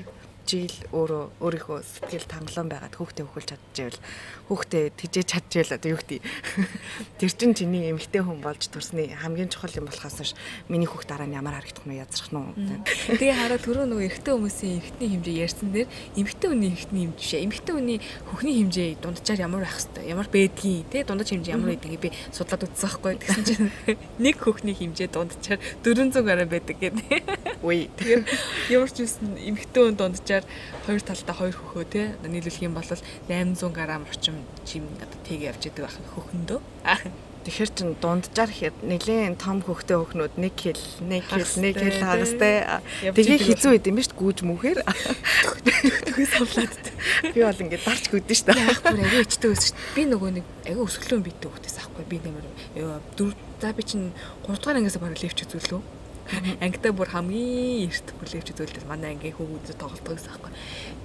жил 0.47 0.77
өөрөө 0.93 1.25
өөрийнхөө 1.41 1.79
сэтгэл 1.83 2.27
тангалан 2.29 2.69
байгаад 2.69 2.95
хүүхдээ 2.99 3.25
өхүүлж 3.27 3.49
чадчихвэл 3.53 4.01
хүүхдээ 4.49 4.85
тижээж 4.99 5.29
чадчихвэл 5.33 5.77
одоо 5.77 5.91
юу 5.93 6.01
гэдэг 6.03 6.21
тэр 7.21 7.33
чин 7.33 7.53
чиний 7.55 7.91
эмгтэй 7.93 8.23
хүн 8.23 8.41
болж 8.43 8.63
төрсний 8.69 9.13
хамгийн 9.15 9.51
чухал 9.53 9.75
юм 9.79 9.87
болохоос 9.87 10.19
ш 10.23 10.35
миний 10.69 10.89
хүүхд 10.89 11.09
дараа 11.09 11.29
нь 11.29 11.37
ямар 11.37 11.57
харагдах 11.59 11.87
нь 11.87 12.01
язрах 12.01 12.31
нь 12.33 12.83
тэгээ 13.19 13.39
хараа 13.39 13.61
түрүү 13.61 13.87
нөгөө 13.87 14.07
эрэгтэй 14.09 14.35
хүмүүсийн 14.35 14.79
эрэгтний 14.81 15.09
хэмжээ 15.13 15.43
ярьсан 15.47 15.69
дээр 15.73 15.89
эмгтэй 16.19 16.49
хүний 16.51 16.71
эрэгтний 16.73 17.03
хэмжээ 17.07 17.29
шээ 17.29 17.45
эмгтэй 17.47 17.75
хүний 17.77 17.99
хөхний 18.29 18.55
хэмжээ 18.63 18.89
дунджаар 19.03 19.41
ямар 19.45 19.63
байх 19.63 19.77
хэвээр 19.79 20.11
ямар 20.13 20.29
байдгийг 20.29 20.87
те? 20.91 21.05
Дундаж 21.05 21.29
хэмжээ 21.31 21.55
ямар 21.55 21.69
байдгийг 21.77 22.01
би 22.01 22.11
судлаад 22.33 22.65
үзсэн 22.67 22.89
байхгүй 22.89 23.13
тэгсэн 23.21 23.45
чинь 23.45 23.71
нэг 24.25 24.37
хөхний 24.41 24.75
хэмжээ 24.75 25.09
дунджаар 25.13 25.61
400 25.85 26.23
г 26.25 26.29
байдаг 26.49 26.77
гэдэг. 26.81 27.07
Үгүй. 27.63 27.91
Тэгэхээр 27.97 28.23
ямар 28.73 28.91
ч 28.91 28.97
юм 29.05 29.37
эмгтэй 29.37 29.83
хүн 29.85 29.97
дунджаар 29.97 30.32
хоёр 30.87 31.03
талдаа 31.05 31.37
хоёр 31.37 31.57
хөхөө 31.57 31.85
те 31.93 32.03
нийлүүлэх 32.25 32.65
юм 32.65 32.75
бол 32.79 32.87
800 32.87 33.77
г 33.77 33.79
орчим 34.09 34.37
чим 34.65 34.89
одоо 34.97 35.19
тийг 35.27 35.45
явж 35.53 35.69
идэг 35.69 35.85
байх 35.85 35.99
хөхөндөө. 36.17 36.61
Тэгэхэр 37.43 37.71
чин 37.75 37.89
дунджаар 37.99 38.51
ихэд 38.55 38.87
нэлийн 38.87 39.35
том 39.35 39.59
хөхтэй 39.67 39.99
хөхнүүд 39.99 40.39
1 40.39 40.55
кг 40.55 40.79
1 41.03 41.27
кг 41.27 41.43
1 41.43 41.75
кг 41.75 41.99
хагастай. 41.99 42.55
Тэгээ 43.03 43.43
хизүү 43.43 43.83
идэм 43.83 43.99
биш 43.99 44.15
гүүж 44.15 44.47
мүхээр. 44.47 44.79
Төгөөс 46.07 46.35
авлаад. 46.39 46.87
Би 47.35 47.43
бол 47.43 47.63
ингээд 47.67 47.83
дарч 47.83 48.05
гүдэн 48.15 48.37
шүү 48.39 48.47
дээ. 48.47 48.63
Яг 48.63 48.81
бүр 48.87 49.03
агүй 49.03 49.27
ичтэй 49.27 49.51
өсөж. 49.59 49.75
Би 49.91 50.07
нөгөө 50.07 50.31
нэг 50.39 50.47
агүй 50.71 50.87
өсгөлөө 50.87 51.19
битээ 51.27 51.51
хөхтэйс 51.51 51.77
аахгүй. 51.83 52.05
Би 52.07 52.17
нэмэр 52.23 52.47
дөрв 53.19 53.35
за 53.59 53.75
би 53.75 53.83
чин 53.83 54.15
3 54.47 54.63
дугаар 54.63 54.79
ангиас 54.79 55.03
бараг 55.03 55.19
левч 55.19 55.43
үзүүлээ. 55.43 56.02
Ангитай 56.65 56.93
бүр 56.93 57.11
хамгийн 57.11 57.91
эрт 57.91 58.09
левч 58.33 58.49
үзүүлдэг. 58.55 58.87
Манай 58.87 59.15
ангийн 59.15 59.37
хүүхдүүд 59.37 59.79
тоглолдог 59.79 60.15
гэсэн 60.17 60.33
аахгүй. 60.33 60.53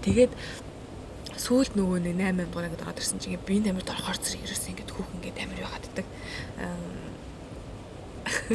Тэгээд 0.05 0.31
сүүлд 1.37 1.73
нөгөө 1.77 1.99
нэг 2.01 2.15
8000 2.17 2.49
дугаар 2.49 2.67
ингээд 2.69 2.85
ороод 2.85 3.01
ирсэн 3.01 3.19
чинь 3.21 3.37
би 3.37 3.61
тамирд 3.61 3.89
орохоор 3.93 4.17
зэрэг 4.17 4.45
ерөөс 4.45 4.65
ингээд 4.73 4.93
хүүх 4.93 5.09
ингээд 5.17 5.37
тамир 5.37 5.59
байгаад 5.61 5.85
ддаг. 5.93 6.07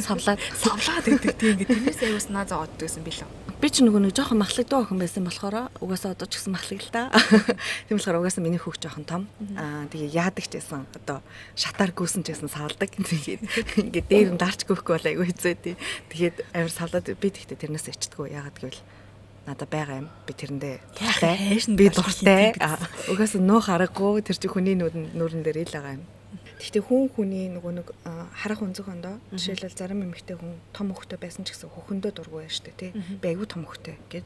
Савлаад 0.03 0.39
савлаад 0.63 1.05
байдаг 1.07 1.35
тийм 1.39 1.55
ингээд 1.57 1.71
тэрнээс 1.71 2.01
аюус 2.03 2.27
наа 2.29 2.45
зоогддог 2.45 2.83
гэсэн 2.83 3.03
билүү. 3.07 3.42
Би 3.63 3.71
ч 3.71 3.79
нөгөө 3.79 4.03
нэг 4.03 4.11
жоохон 4.11 4.43
махлагдсан 4.43 4.75
охин 4.83 4.99
байсан 4.99 5.23
болохоор 5.23 5.71
угаасаа 5.79 6.11
одоо 6.11 6.27
ч 6.27 6.35
гэсэн 6.35 6.51
махлаг 6.51 6.83
л 6.83 6.91
да. 6.91 7.07
Тийм 7.87 7.95
болохоор 7.95 8.19
угаасаа 8.19 8.43
миний 8.43 8.59
хүүхд 8.59 8.83
жоохон 8.83 9.07
том. 9.07 9.23
Аа 9.55 9.87
тэгээ 9.87 10.19
яадаг 10.19 10.43
ч 10.51 10.59
байсан 10.59 10.83
одоо 10.91 11.23
шатаар 11.55 11.95
гүйсэн 11.95 12.27
ч 12.27 12.35
байсан 12.35 12.51
савладаг. 12.51 12.91
Тэгээд 12.99 13.39
ингээд 13.79 14.07
дээр 14.11 14.29
нь 14.35 14.41
дарч 14.43 14.67
гүйхгүй 14.67 14.99
бол 14.99 15.07
айгүй 15.15 15.25
хэцүү 15.31 15.55
тий. 15.63 15.75
Тэгээд 16.11 16.43
амар 16.51 16.75
савлаад 16.75 17.07
би 17.07 17.27
тэгтээ 17.31 17.55
тэрнээс 17.63 17.87
ичдэггүй 17.87 18.35
яагаад 18.35 18.59
гэвэл 18.59 18.83
надад 19.47 19.69
байгаа 19.71 19.95
юм. 20.03 20.07
Би 20.27 20.33
тэрэндээ 20.35 20.75
дуртай. 20.99 21.35
Би 21.71 21.87
дуртай. 21.87 22.51
Угаас 23.15 23.39
нөө 23.39 23.63
харахгүй 23.63 24.27
тэр 24.27 24.43
чи 24.43 24.51
хүний 24.51 24.75
нүрэн 24.75 25.39
дээр 25.39 25.63
ил 25.63 25.71
байгаа 25.71 26.03
юм. 26.03 26.03
Гэхдээ 26.63 26.83
хүн 26.87 27.11
хүний 27.11 27.51
нөгөө 27.51 27.71
нэг 27.75 27.87
харах 28.39 28.63
өнцөг 28.63 28.87
хондоо 28.87 29.19
жишээлбэл 29.35 29.75
зарим 29.75 30.07
эмэгтэй 30.07 30.39
хүн 30.39 30.63
том 30.71 30.95
хөхтэй 30.95 31.19
байсан 31.19 31.43
ч 31.43 31.51
гэсэн 31.51 31.67
хөхөндөө 31.67 32.11
дургүй 32.15 32.47
байж 32.47 32.63
тий. 32.63 32.95
Би 33.19 33.35
айгүй 33.35 33.47
том 33.51 33.67
хөхтэй 33.67 33.99
гэд 34.07 34.23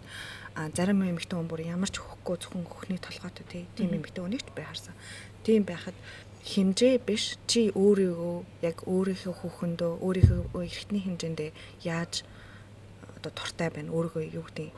а 0.54 0.70
зарим 0.70 1.02
эмэгтэй 1.02 1.34
хүн 1.34 1.50
бүр 1.50 1.66
ямар 1.66 1.90
ч 1.90 1.98
хөхгүй 1.98 2.38
зөвхөн 2.38 2.70
хөхний 2.70 3.02
толгойтой 3.02 3.46
тий. 3.50 3.66
Тийм 3.74 3.90
эмэгтэй 3.98 4.22
хүнийг 4.22 4.46
ч 4.46 4.54
би 4.54 4.62
харсан. 4.62 4.94
Тийм 5.42 5.66
байхад 5.66 5.98
хэмжээ 6.46 7.02
биш 7.02 7.42
чи 7.50 7.74
өөрийгөө 7.74 8.38
яг 8.62 8.86
өөрийнхөө 8.86 9.34
хөхөндөө 9.34 9.92
өөрийнхөө 10.06 10.62
эрхтний 10.62 11.02
хэмжээндээ 11.10 11.52
яаж 11.90 12.22
одоо 13.18 13.34
туртай 13.34 13.74
байна 13.74 13.90
өөрийгөө 13.98 14.24
юу 14.38 14.46
гэдэг 14.46 14.70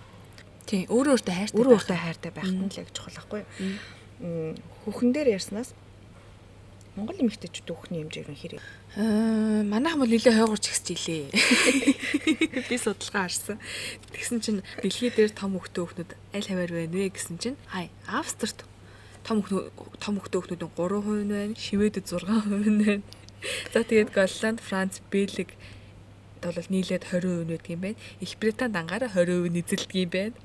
Тийм, 0.70 0.86
өөрөө 0.88 1.14
өөртөө 1.18 1.36
хайртай 1.36 1.58
өөрөө 1.60 1.76
өөртөө 1.76 1.98
хайртай 1.98 2.32
байх 2.32 2.52
нь 2.54 2.70
л 2.70 2.80
яг 2.80 2.90
чухал 2.94 3.18
байхгүй? 3.18 3.42
Хүүхэн 4.86 5.12
дээр 5.18 5.34
ярьснаас 5.36 5.74
Монгол 6.98 7.22
эмэгтэйчүүд 7.22 7.70
хүүхний 7.70 8.02
хэмжээг 8.02 8.30
нь 8.30 8.40
хэрэг. 8.40 8.62
Аа, 8.98 9.62
манайх 9.68 9.98
бол 9.98 10.10
нэлээ 10.10 10.34
хойгорч 10.34 10.66
ихсэж 10.70 10.88
илээ. 10.98 11.24
Би 12.70 12.76
судалгаа 12.78 13.30
харсан. 13.30 13.58
Тэгсэн 14.14 14.40
чинь 14.42 14.62
дэлхий 14.82 15.14
дээр 15.14 15.32
том 15.34 15.54
хүүхтэй 15.54 15.84
хүүхнүүд 15.86 16.12
аль 16.34 16.48
хаваар 16.50 16.72
байна 16.74 16.96
вэ 16.98 17.14
гэсэн 17.14 17.38
чинь 17.38 17.58
хай 17.70 17.94
Австрт 18.10 18.66
том 19.22 19.46
том 19.46 20.14
хүүхтэй 20.18 20.40
хүүхнүүдийн 20.42 20.74
3% 20.74 21.30
байна, 21.30 21.56
Шведэд 21.56 22.06
6% 22.10 22.26
байна. 22.84 23.06
За 23.72 23.84
тэгээд 23.86 24.12
Голланд, 24.12 24.60
Франц, 24.60 25.00
Бэлэг 25.12 25.54
бол 26.42 26.56
нийлээд 26.56 27.04
20% 27.04 27.48
байдаг 27.48 27.70
юм 27.70 27.82
байна. 27.84 28.00
Их 28.20 28.34
Британд 28.40 28.76
ангаараа 28.76 29.12
20% 29.12 29.52
нэзэлдэг 29.52 29.92
юм 29.96 30.10
байна. 30.10 30.36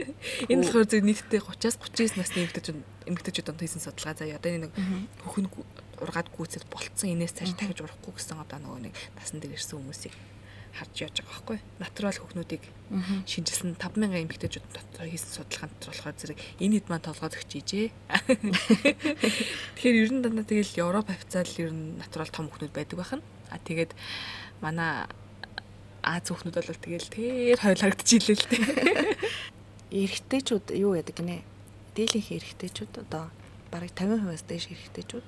Энэ 0.50 0.62
болохоор 0.62 0.86
зөв 0.90 1.02
нийтдээ 1.02 1.40
30-аас 1.40 1.78
39 1.78 2.18
насны 2.18 2.38
эмэгтэйчүүд 2.42 2.78
эмэгтэйчүүд 3.08 3.46
донд 3.48 3.60
хийсэн 3.60 3.82
судалгаа 3.84 4.14
заяа. 4.16 4.38
Одоо 4.38 4.68
нэг 4.68 4.72
хөхн 5.24 5.46
ургаад 6.02 6.28
гүйцэд 6.32 6.64
болцсон 6.68 7.14
энэс 7.14 7.36
цааш 7.36 7.54
дахиж 7.54 7.80
урахгүй 7.84 8.12
гэсэн 8.16 8.40
одоо 8.40 8.58
нөгөө 8.60 8.80
нэг 8.90 8.94
насан 9.16 9.38
дээр 9.40 9.56
ирсэн 9.56 9.78
хүмүүсийг 9.78 10.14
харж 10.74 10.94
яаж 11.06 11.14
байгаа 11.22 11.30
байхгүй. 11.30 11.58
Натурал 11.78 12.18
хөхнүүдийг 12.18 12.62
шинжилсэн 13.30 13.78
5000 13.78 14.26
эмэгтэйчүүд 14.26 14.66
дотор 14.74 15.06
хийсэн 15.06 15.30
судалгаанд 15.38 15.78
болохоор 15.86 16.16
зэрэг 16.18 16.38
энэ 16.58 16.74
хэд 16.82 16.86
маань 16.90 17.06
толгойд 17.06 17.38
өгчийжээ. 17.38 17.86
Тэгэхээр 19.78 20.00
ер 20.02 20.10
нь 20.10 20.22
дандаа 20.26 20.42
тэгэл 20.42 20.82
Европ 20.82 21.06
хавцаал 21.06 21.54
ер 21.62 21.70
нь 21.70 21.94
натурал 22.02 22.30
том 22.34 22.50
хөхнүүд 22.50 22.74
байдаг 22.74 22.98
байна. 22.98 23.22
А 23.54 23.62
тэгээд 23.62 23.94
манай 24.58 25.06
Аз 26.04 26.28
хүүхнүүд 26.28 26.56
бол 26.60 26.84
тэгэл 26.84 27.08
тэр 27.08 27.56
хойл 27.56 27.80
харагдчихилээ 27.80 28.36
л 28.36 28.48
дээ. 28.52 28.64
Эрэгтэйчүүд 30.04 30.76
юу 30.76 31.00
яадаг 31.00 31.16
гинэ? 31.16 31.40
Дийлэнх 31.94 32.28
эрэгтэйчүүд 32.34 32.92
одоо 33.06 33.30
бараг 33.70 33.90
50%-аас 33.94 34.42
дээш 34.46 34.66
эрэгтэйчүүд 34.70 35.26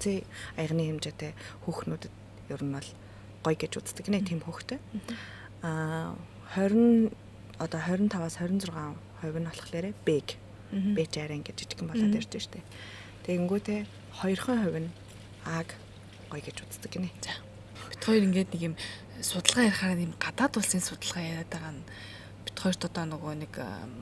зээ 0.00 0.18
аягны 0.60 0.82
хэмжээтэй 0.88 1.32
хүүхнүүдэд 1.64 2.14
ер 2.52 2.62
нь 2.64 2.74
бол 2.76 2.90
гоё 3.44 3.56
гэж 3.56 3.72
үздэг 3.78 4.04
гинэ 4.08 4.24
тийм 4.24 4.40
хүүхтэй. 4.44 4.80
Аа 5.62 6.16
20 6.56 7.12
одоо 7.60 7.80
25-аас 7.80 8.36
26% 8.40 9.40
нь 9.40 9.48
болохоор 9.48 9.86
бэг. 10.04 10.26
Бэж 10.72 11.12
арен 11.22 11.44
гэж 11.46 11.56
жижигэн 11.62 11.88
болоод 11.88 12.16
ирж 12.16 12.32
штэ. 12.36 12.60
Тэгэнгүүтээ 13.24 13.80
2% 14.20 14.82
нь 14.82 14.90
аг 15.46 15.68
гоё 16.28 16.42
гэж 16.42 16.56
үздэг 16.64 16.90
гинэ. 16.90 17.10
За. 17.22 17.38
Бид 17.88 18.02
хоёр 18.02 18.26
ингээд 18.28 18.50
нэг 18.52 18.62
юм 18.72 18.74
судалгаа 19.22 19.70
ярихаар 19.70 20.00
юм 20.02 20.12
гадаад 20.20 20.58
улсын 20.58 20.82
судалгаа 20.82 21.22
яриад 21.22 21.50
байгаа 21.50 21.72
нь 21.72 21.84
хоёрт 22.60 22.88
одоо 22.88 23.04
нөгөө 23.04 23.34
нэг 23.44 23.52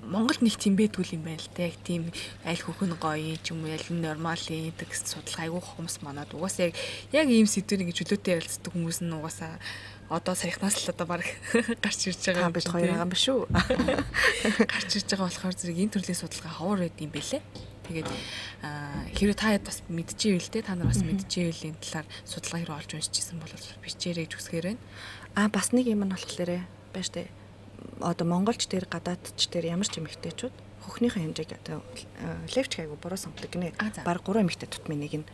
Монгол 0.06 0.38
нэг 0.40 0.54
тийм 0.58 0.74
байдгүй 0.78 1.16
юм 1.16 1.26
байна 1.26 1.42
л 1.42 1.50
да. 1.54 1.66
Яг 1.66 1.78
тийм 1.82 2.10
аль 2.44 2.62
хөхн 2.62 2.94
гоё 2.98 3.36
ч 3.42 3.50
юм 3.50 3.64
уу 3.66 3.72
аль 3.74 3.88
нормал 3.90 4.38
гэсэн 4.38 5.08
судалгаа 5.10 5.44
айгүй 5.48 5.62
хүмүүс 5.62 5.96
манад 6.02 6.30
угаасаа 6.34 6.70
яг 6.70 6.74
яг 7.12 7.28
ийм 7.28 7.48
сэдвэр 7.50 7.86
ингэ 7.86 7.98
чөлөөтэй 7.98 8.38
ярилцдаг 8.38 8.70
хүмүүс 8.72 9.02
нь 9.02 9.14
угаасаа 9.14 9.58
одоо 10.08 10.34
саяхнаас 10.34 10.84
л 10.84 10.92
одоо 10.92 11.06
баг 11.06 11.24
гарч 11.84 12.00
ирж 12.08 12.20
байгаа 12.28 12.52
бид 12.52 12.68
хоёр 12.68 12.92
байгаа 12.92 13.06
юм 13.08 13.12
биш 13.12 13.26
үү? 13.32 13.48
Гарч 14.72 14.90
ирж 15.00 15.08
байгаа 15.08 15.26
болохоор 15.32 15.56
зэрэг 15.56 15.80
энэ 15.80 15.94
төрлийн 15.96 16.20
судалгаа 16.20 16.52
ховор 16.52 16.78
байд 16.84 17.00
юм 17.00 17.10
бэлээ. 17.10 17.42
Тэгээд 17.88 18.08
хэрвээ 19.16 19.36
та 19.36 19.56
бас 19.60 19.80
мэдчихэвэл 19.88 20.52
те 20.52 20.60
та 20.60 20.76
нар 20.76 20.92
бас 20.92 21.00
мэдчихэвэл 21.00 21.72
энэ 21.72 21.80
талаар 21.80 22.06
судалгаа 22.28 22.60
хэрэг 22.60 22.78
олж 22.84 22.90
уншижсэн 22.96 23.38
бол 23.40 23.52
бичээрэй 23.80 24.24
гэж 24.28 24.32
үсгээр 24.36 24.66
байна. 24.72 24.82
Аа 25.36 25.48
бас 25.48 25.72
нэг 25.72 25.88
юм 25.88 26.04
нь 26.04 26.12
болохоор 26.12 26.64
байж 26.92 27.08
тээ. 27.12 27.28
Одоо 28.00 28.26
монголч 28.26 28.66
дээр 28.68 28.86
гадаадч 28.90 29.48
дээр 29.48 29.74
ямар 29.74 29.88
ч 29.88 29.98
эмэгтэйчүүд 29.98 30.54
хөхнийхээ 30.84 31.22
хэмжээг 31.24 31.50
одоо 31.64 31.80
левч 32.52 32.72
айгу 32.78 33.00
буруу 33.00 33.16
сонгодог 33.16 33.50
гинэ. 33.50 33.72
Баг 34.04 34.20
3 34.20 34.44
эмэгтэй 34.44 34.68
тутмын 34.68 35.00
нэг 35.00 35.14
нь 35.24 35.26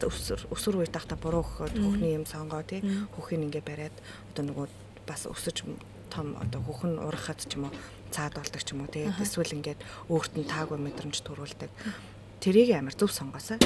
өсөр 0.00 0.48
өсөр 0.48 0.80
үе 0.80 0.88
тахта 0.88 1.16
буруу 1.20 1.44
хөхөд 1.44 1.76
хөхний 1.76 2.16
юм 2.16 2.24
сонгоо 2.24 2.64
тий. 2.64 2.80
Хөхийг 3.12 3.44
ингээ 3.52 3.64
бариад 3.64 3.96
одоо 4.32 4.44
нөгөө 4.48 4.66
бас 5.04 5.28
өсөж 5.28 5.68
том 6.08 6.38
одоо 6.40 6.60
хөхн 6.64 6.96
урахад 7.04 7.44
ч 7.44 7.60
юм 7.60 7.68
уу 7.68 7.74
цаад 8.08 8.32
болдог 8.40 8.62
ч 8.64 8.72
юм 8.72 8.80
уу 8.80 8.88
тий. 8.88 9.04
Эсвэл 9.20 9.52
ингээд 9.52 9.80
өөрт 10.08 10.32
нь 10.40 10.48
таагүй 10.48 10.80
мэдрэмж 10.80 11.20
төрүүлдэг. 11.20 11.70
Тэрийг 12.40 12.72
амар 12.72 12.96
зөв 12.96 13.12
сонгоосаа 13.12 13.60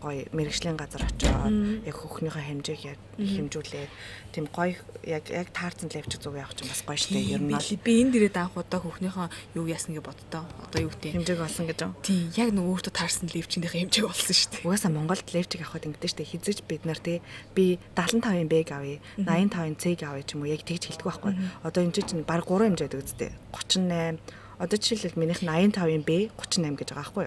гоё 0.00 0.24
мэрэгжлийн 0.32 0.80
газар 0.80 1.04
очоод 1.04 1.84
яг 1.84 1.96
хөхнийхээ 1.96 2.44
хэмжээг 2.48 2.80
яг 2.88 2.98
хэмжүүлээд 3.20 3.90
тийм 4.32 4.46
гоё 4.48 4.74
яг 5.04 5.24
яг 5.28 5.48
таарсан 5.52 5.92
левч 5.92 6.16
зүг 6.16 6.40
явах 6.40 6.56
чинь 6.56 6.72
бас 6.72 6.80
гоё 6.82 6.96
штэ 6.96 7.20
ер 7.20 7.40
нь 7.44 7.52
би 7.52 7.92
энэ 8.00 8.12
дээрээ 8.16 8.32
даах 8.32 8.56
удаа 8.56 8.80
хөхнийхээ 8.80 9.28
юу 9.60 9.66
яасан 9.68 9.92
гэж 9.94 10.04
боддоо? 10.08 10.44
Одоо 10.64 10.80
юу 10.88 10.90
гэдэг 10.90 11.12
хэмжээг 11.20 11.40
олсон 11.44 11.66
гэж 11.68 11.78
юм 11.84 11.92
тийм 12.00 12.32
яг 12.32 12.50
нөгөө 12.56 12.72
өөртөө 12.80 12.94
таарсан 12.96 13.28
левчийнхээ 13.28 13.72
хэмжээг 13.76 14.08
олсон 14.08 14.36
штэ 14.36 14.56
угаасаа 14.64 14.90
Монголд 14.90 15.28
левчийг 15.28 15.62
авахд 15.68 15.86
ингэдэж 15.86 16.10
штэ 16.16 16.24
хизэж 16.24 16.58
бид 16.64 16.82
нар 16.88 16.98
тий 16.98 17.20
би 17.52 17.76
75-ын 17.92 18.48
бэг 18.48 18.72
авъя 18.72 18.98
85-ын 19.20 19.76
цэг 19.76 20.00
авъя 20.08 20.24
ч 20.24 20.32
юм 20.34 20.42
уу 20.42 20.50
яг 20.50 20.64
тэгж 20.64 20.88
хэлдэг 20.88 21.06
байхгүй. 21.06 21.32
Одоо 21.60 21.80
энэ 21.84 21.94
чинь 22.00 22.24
баг 22.24 22.48
3 22.48 22.72
хэмжээд 22.72 22.96
үзтээ 22.96 23.30
38 23.52 24.18
одоо 24.60 24.76
жишээлбэл 24.76 25.20
минийх 25.20 25.40
85-ын 25.40 26.04
Б 26.04 26.28
38 26.36 26.76
гэж 26.76 26.88
байгаа 26.92 27.00
байхгүй 27.00 27.26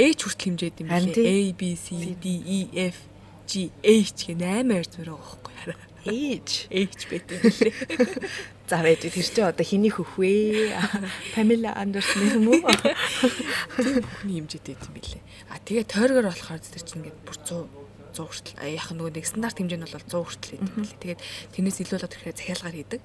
H 0.00 0.24
хүртэл 0.24 0.56
хэмжээд 0.56 0.80
юм 0.80 0.88
билээ. 0.88 1.28
A 1.28 1.36
B 1.52 1.62
C 1.76 2.16
D 2.16 2.24
E 2.40 2.60
F 2.88 2.96
G 3.44 3.68
H 3.84 4.16
гэх 4.16 4.40
8 4.40 4.64
байр 4.64 4.86
зураг 4.88 5.20
байхгүй 5.20 5.54
хараа. 5.60 5.80
Ээж 6.08 7.00
байдаг 7.12 7.36
юм 7.44 7.52
лээ. 7.52 7.74
За 8.70 8.80
байж 8.80 9.04
тэр 9.04 9.12
чинь 9.12 9.44
одоо 9.44 9.66
хиний 9.66 9.92
хөх 9.92 10.16
вэ? 10.16 10.72
Памела 11.36 11.76
Андерсон 11.76 12.24
юм 12.32 12.48
уу? 12.48 12.64
Тийм 13.76 14.00
бүхний 14.00 14.40
хэмжээтэй 14.40 14.80
юм 14.80 14.94
билээ. 14.96 15.22
А 15.52 15.60
тэгээ 15.60 15.84
тойргоор 15.84 16.32
болохоор 16.32 16.62
тэр 16.64 16.80
чинь 16.80 17.04
ингээд 17.04 17.20
бүр 17.26 17.36
100 17.44 17.68
100 18.16 18.24
хүртэл 18.24 18.56
яг 18.70 18.88
нөгөө 18.94 19.12
нэг 19.12 19.26
стандарт 19.28 19.58
хэмжээ 19.60 19.78
нь 19.78 19.84
бол 19.84 19.98
100 20.00 20.24
хүртэл 20.24 20.54
билээ. 20.56 21.00
Тэгээд 21.02 21.20
тэрнээс 21.52 21.78
илүү 21.84 21.96
болоод 22.00 22.12
тэгэхээр 22.16 22.38
захиалгаар 22.40 22.76
хийдэг. 22.80 23.00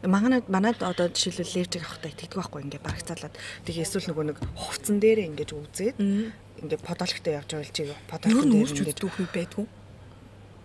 Манад 0.00 0.48
манад 0.48 0.80
одоо 0.80 1.12
жишээлбэл 1.12 1.56
левчиг 1.60 1.82
авахтай 1.84 2.12
тэгдэг 2.16 2.40
байхгүй 2.40 2.60
ингээ 2.64 2.80
барагцаалаад 2.80 3.34
тэгээ 3.68 3.84
эсвэл 3.84 4.08
нөгөө 4.08 4.24
нэг 4.32 4.38
хувцсан 4.56 4.96
дээрээ 4.96 5.28
ингэж 5.28 5.50
үзээд 5.52 5.96
ингээ 6.00 6.80
подолгтой 6.80 7.36
явж 7.36 7.48
байгаа 7.52 7.68
л 7.68 7.76
чи 7.76 7.84
подолгтой 8.08 8.48
дээр 8.48 8.64
ингэж 8.64 8.80
үздэг 8.80 9.08
үгүй 9.12 9.28
байдгүй. 9.28 9.66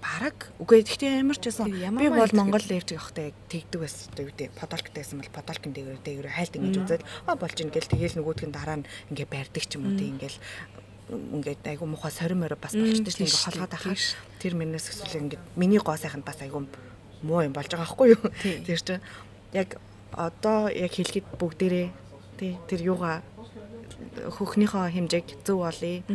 бараг? 0.06 0.38
Үгүй 0.62 0.80
гэхдээ 0.88 1.20
ямар 1.20 1.36
ч 1.36 1.52
байсан. 1.52 1.68
Би 1.68 2.08
бол 2.08 2.32
Монгол 2.32 2.64
левчиг 2.64 2.96
авахтай 3.02 3.34
тэгдэг 3.52 3.80
байсан 3.82 4.08
юу 4.16 4.30
гэдэг 4.32 4.56
подолгтой 4.56 5.02
байсан 5.04 5.18
бол 5.20 5.36
подолкын 5.36 5.74
дээр 5.76 6.00
дээр 6.00 6.28
хайлт 6.32 6.56
ингэж 6.56 6.76
үзээд 6.80 7.04
а 7.28 7.36
болж 7.36 7.58
ин 7.60 7.74
гэл 7.76 7.92
тэгээл 7.92 8.18
нөгөөдг 8.22 8.46
нь 8.48 8.56
дараа 8.56 8.78
нь 8.80 8.88
ингээ 9.12 9.28
барьдаг 9.28 9.64
ч 9.68 9.76
юм 9.76 9.90
уу 9.90 9.98
тийм 10.00 10.16
ингээл 10.16 10.40
ингээд 11.10 11.62
айгу 11.70 11.86
муухай 11.86 12.14
сорим 12.14 12.42
морой 12.42 12.58
бас 12.58 12.74
болчтой 12.74 13.12
шүү 13.12 13.20
дээ 13.20 13.30
ингээ 13.30 13.46
холгоод 13.46 13.74
ахаа 13.78 13.96
тэр 14.42 14.54
мэнэс 14.58 14.86
эсвэл 14.90 15.22
ингээ 15.26 15.42
миний 15.58 15.82
гоо 15.82 15.98
сайхан 15.98 16.26
бас 16.26 16.42
айгу 16.42 16.66
муу 17.26 17.42
юм 17.42 17.54
болж 17.58 17.70
байгаа 17.74 17.90
байхгүй 17.90 18.08
юу? 18.14 18.24
Тэр 18.66 18.80
чинь 18.86 19.04
яг 19.54 19.82
одоо 20.14 20.70
яг 20.70 20.92
хэлэхэд 20.94 21.26
бүгдээрээ 21.42 21.88
тий 22.38 22.54
тэр 22.70 22.82
юугаа 22.94 23.26
хөхнийхөө 24.38 24.94
хэмжээг 24.94 25.26
зөв 25.44 25.66
болъё. 25.66 26.06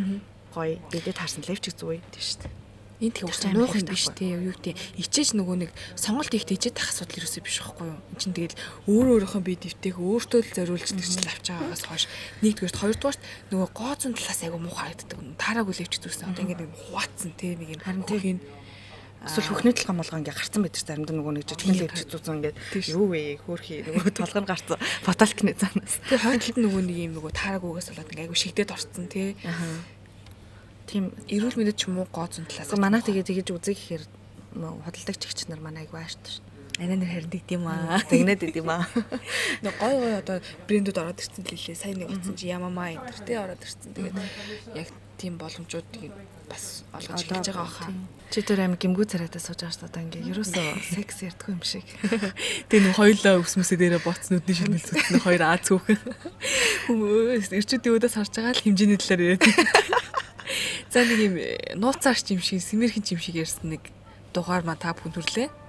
Гоё 0.55 0.79
бидэд 0.91 1.19
харсан 1.19 1.45
левчиг 1.47 1.75
зүг 1.75 2.01
тий 2.15 2.23
шүү 2.23 2.47
дээ. 2.47 2.61
Энэ 3.01 3.17
тэг 3.17 3.33
уусаа 3.33 3.57
нуух 3.57 3.73
юм 3.73 3.89
биш 3.89 4.13
те 4.13 4.37
юу 4.37 4.53
гэдэг 4.53 4.77
ичээж 5.01 5.33
нөгөө 5.33 5.57
нэг 5.65 5.71
сонголт 5.97 6.37
ихтэй 6.37 6.61
ичээд 6.61 6.77
тах 6.77 6.93
асуудал 6.93 7.25
юусоо 7.25 7.41
биш 7.41 7.57
байхгүй 7.65 7.87
юу. 7.89 7.97
Энд 7.97 8.21
чинь 8.21 8.37
тэгэл 8.37 8.61
өөр 8.93 9.07
өөрийнхөө 9.25 9.41
бие 9.41 9.57
дэвтэйг 9.57 9.97
өөртөө 9.97 10.41
л 10.45 10.53
зориулж 10.53 10.85
чинь 10.85 11.01
авч 11.01 11.47
байгаагаас 11.49 11.85
хойш 11.89 12.05
нэгдүгээрт 12.45 12.77
хоёрдугаарт 12.77 13.21
нөгөө 13.57 13.69
гооцон 13.73 14.13
талаас 14.13 14.41
айгу 14.45 14.61
муухай 14.61 14.93
харагддаг. 14.93 15.17
Таараагүй 15.41 15.75
левч 15.81 15.95
зүрсэн. 15.97 16.29
Одоо 16.29 16.45
ингээд 16.45 16.61
нэг 16.61 16.73
хуваацсан 16.77 17.33
те 17.41 17.57
нэг 17.57 17.69
юм 17.73 17.81
Харин 17.81 18.05
юм 18.37 18.41
эсвэл 19.27 19.49
хөхний 19.53 19.75
толгой 19.77 19.97
молгоо 20.01 20.19
ингээ 20.21 20.37
гарцсан 20.37 20.63
байдаг 20.65 20.81
заримдаа 20.81 21.15
нөгөө 21.17 21.33
нэг 21.37 21.45
жижигхэн 21.45 21.77
левчиг 21.77 22.09
зүүсэн 22.09 22.37
ингээ 22.41 22.55
юу 22.95 23.07
вэ 23.13 23.21
хөөрхий 23.45 23.79
нөгөө 23.85 24.13
толгой 24.17 24.43
нь 24.45 24.51
гарцсан 24.51 24.79
фотолкны 25.05 25.53
цаанаас 25.57 25.95
Тэгээ 26.09 26.25
хойдолд 26.25 26.59
нөгөө 26.65 26.83
нэг 26.89 26.99
юм 27.05 27.13
нөгөө 27.21 27.33
таараагүйгээс 27.37 27.89
болоод 27.93 28.11
ингээ 28.17 28.25
айгу 28.29 28.41
шигдээд 28.41 28.73
орцсон 28.73 29.07
те. 29.13 29.37
тийм 30.89 31.13
Эрүүл 31.29 31.57
мэндэд 31.61 31.77
ч 31.77 31.87
юм 31.87 32.03
уу 32.03 32.09
гооцон 32.11 32.49
талаас. 32.49 32.73
Гэхдээ 32.73 32.81
манай 32.81 33.05
тэгээ 33.05 33.29
тэгэж 33.29 33.49
үзэх 33.55 33.79
гэхээр 33.79 34.05
хөдөлдөг 34.59 35.17
чигч 35.21 35.47
нар 35.47 35.61
манай 35.63 35.87
айгу 35.87 36.01
ааштай 36.01 36.41
шүү 36.41 36.50
Анаа 36.81 36.97
нэр 36.97 37.13
хариндаг 37.13 37.45
тийм 37.45 37.69
аа. 37.69 38.01
дээ. 38.01 38.09
Тэгнэд 38.09 38.43
идэм 38.49 38.69
аа. 38.73 38.89
Нэг 39.65 39.75
гой 39.77 39.95
гой 40.01 40.15
одоо 40.17 40.41
брэндүүд 40.65 40.97
ороод 40.97 41.21
ирсэн 41.21 41.45
лээ. 41.45 41.77
Сайн 41.77 42.01
нэг 42.01 42.09
утсан 42.09 42.33
чи 42.41 42.49
Ямама 42.49 42.89
энэ 42.89 43.05
тэ 43.29 43.37
ороод 43.37 43.61
ирсэн. 43.61 43.93
Тэгээд 43.93 44.17
яг 44.81 44.89
тийм 45.21 45.37
боломжуудыг 45.37 46.09
бас 46.49 46.89
олгож 46.97 47.21
эхэлж 47.29 47.53
байгаа 47.53 47.69
хаа. 47.69 47.93
Чи 48.33 48.41
тэр 48.41 48.65
амиг 48.65 48.81
гимгүү 48.81 49.07
царайтай 49.13 49.45
сууж 49.45 49.61
байгаа 49.61 49.77
шүү 49.77 49.93
дээ. 49.93 50.05
Ингээ 50.09 50.31
ерөөсөө 50.33 50.67
секс 50.97 51.17
ярьдгүй 51.21 51.53
юм 51.53 51.63
шиг. 51.63 51.85
Тэгээ 52.73 52.85
нэг 52.89 52.97
хоёлаа 52.97 53.35
өсмөсөө 53.45 53.77
дээрээ 53.77 54.01
боцнуудны 54.01 54.55
ширмэл 54.57 54.81
зүтний 54.81 55.21
хоёр 55.21 55.43
Аз 55.45 55.69
хүүхэн. 55.69 56.01
Хүмүүс 56.89 57.53
ирчүүдийн 57.53 57.95
өөдөөс 58.01 58.17
харж 58.17 58.33
байгаа 58.33 58.55
л 58.57 58.65
хэмжээний 58.65 58.99
талаар 58.99 59.21
яриад. 59.21 59.45
За 60.89 61.05
нэг 61.05 61.19
юм 61.21 61.35
нууцаарч 61.79 62.33
юм 62.33 62.41
шиг, 62.43 62.65
сэмэрхэн 62.65 63.05
юм 63.15 63.21
шиг 63.21 63.37
ярьсан 63.37 63.77
нэг 63.77 63.85
дугаар 64.33 64.65
маа 64.67 64.81
та 64.81 64.97
бүхэн 64.97 65.15
төрлөө. 65.15 65.60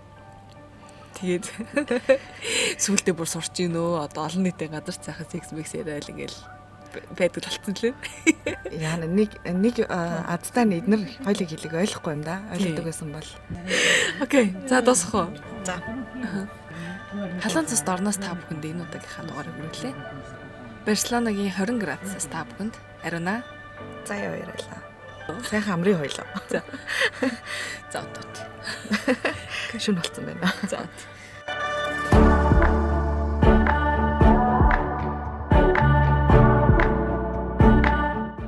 Тэгээд 1.21 1.45
сүултээ 2.81 3.13
бүр 3.13 3.29
сурч 3.29 3.61
ийн 3.61 3.77
өө 3.77 4.09
одоо 4.09 4.25
олон 4.25 4.49
нийтэд 4.49 4.73
газар 4.73 4.97
цаахаа 4.97 5.29
секс 5.29 5.53
мекс 5.53 5.77
яриад 5.77 6.09
ингээл 6.09 6.33
байдаг 7.15 7.45
талцсан 7.45 7.75
лээ. 7.77 7.93
Яа 8.73 8.97
нэг 8.99 9.37
нэг 9.45 9.75
азтай 9.85 10.65
эднэр 10.65 11.05
хоёлыг 11.23 11.49
хэлэг 11.53 11.73
ойлгохгүй 11.77 12.13
юм 12.17 12.23
да. 12.25 12.41
Ойлгодог 12.51 12.85
байсан 12.89 13.13
бол. 13.13 13.29
Окей. 14.19 14.51
За 14.67 14.81
дуусах 14.81 15.13
уу? 15.13 15.27
За. 15.63 15.79
Халуун 17.43 17.67
цас 17.67 17.83
дорноос 17.85 18.19
та 18.19 18.35
бүхэнд 18.35 18.65
энэ 18.65 18.83
удаагийнхаа 18.87 19.25
дугаарыг 19.27 19.55
хүргэлээ. 19.55 19.93
Барселонагийн 20.87 21.53
20 21.53 21.79
градусаас 21.79 22.27
та 22.27 22.43
бүхэнд 22.49 22.75
ариуна. 23.05 23.43
За 24.07 24.15
яа 24.15 24.33
баярлаа. 24.35 24.81
Сайхан 25.47 25.79
амрын 25.79 25.99
хоёлоо. 25.99 26.25
За. 26.49 26.63
За 27.91 27.99
одоо. 28.03 28.23
Шүн 29.79 29.95
болцсон 29.95 30.27
байна. 30.27 30.51
За. 30.67 30.87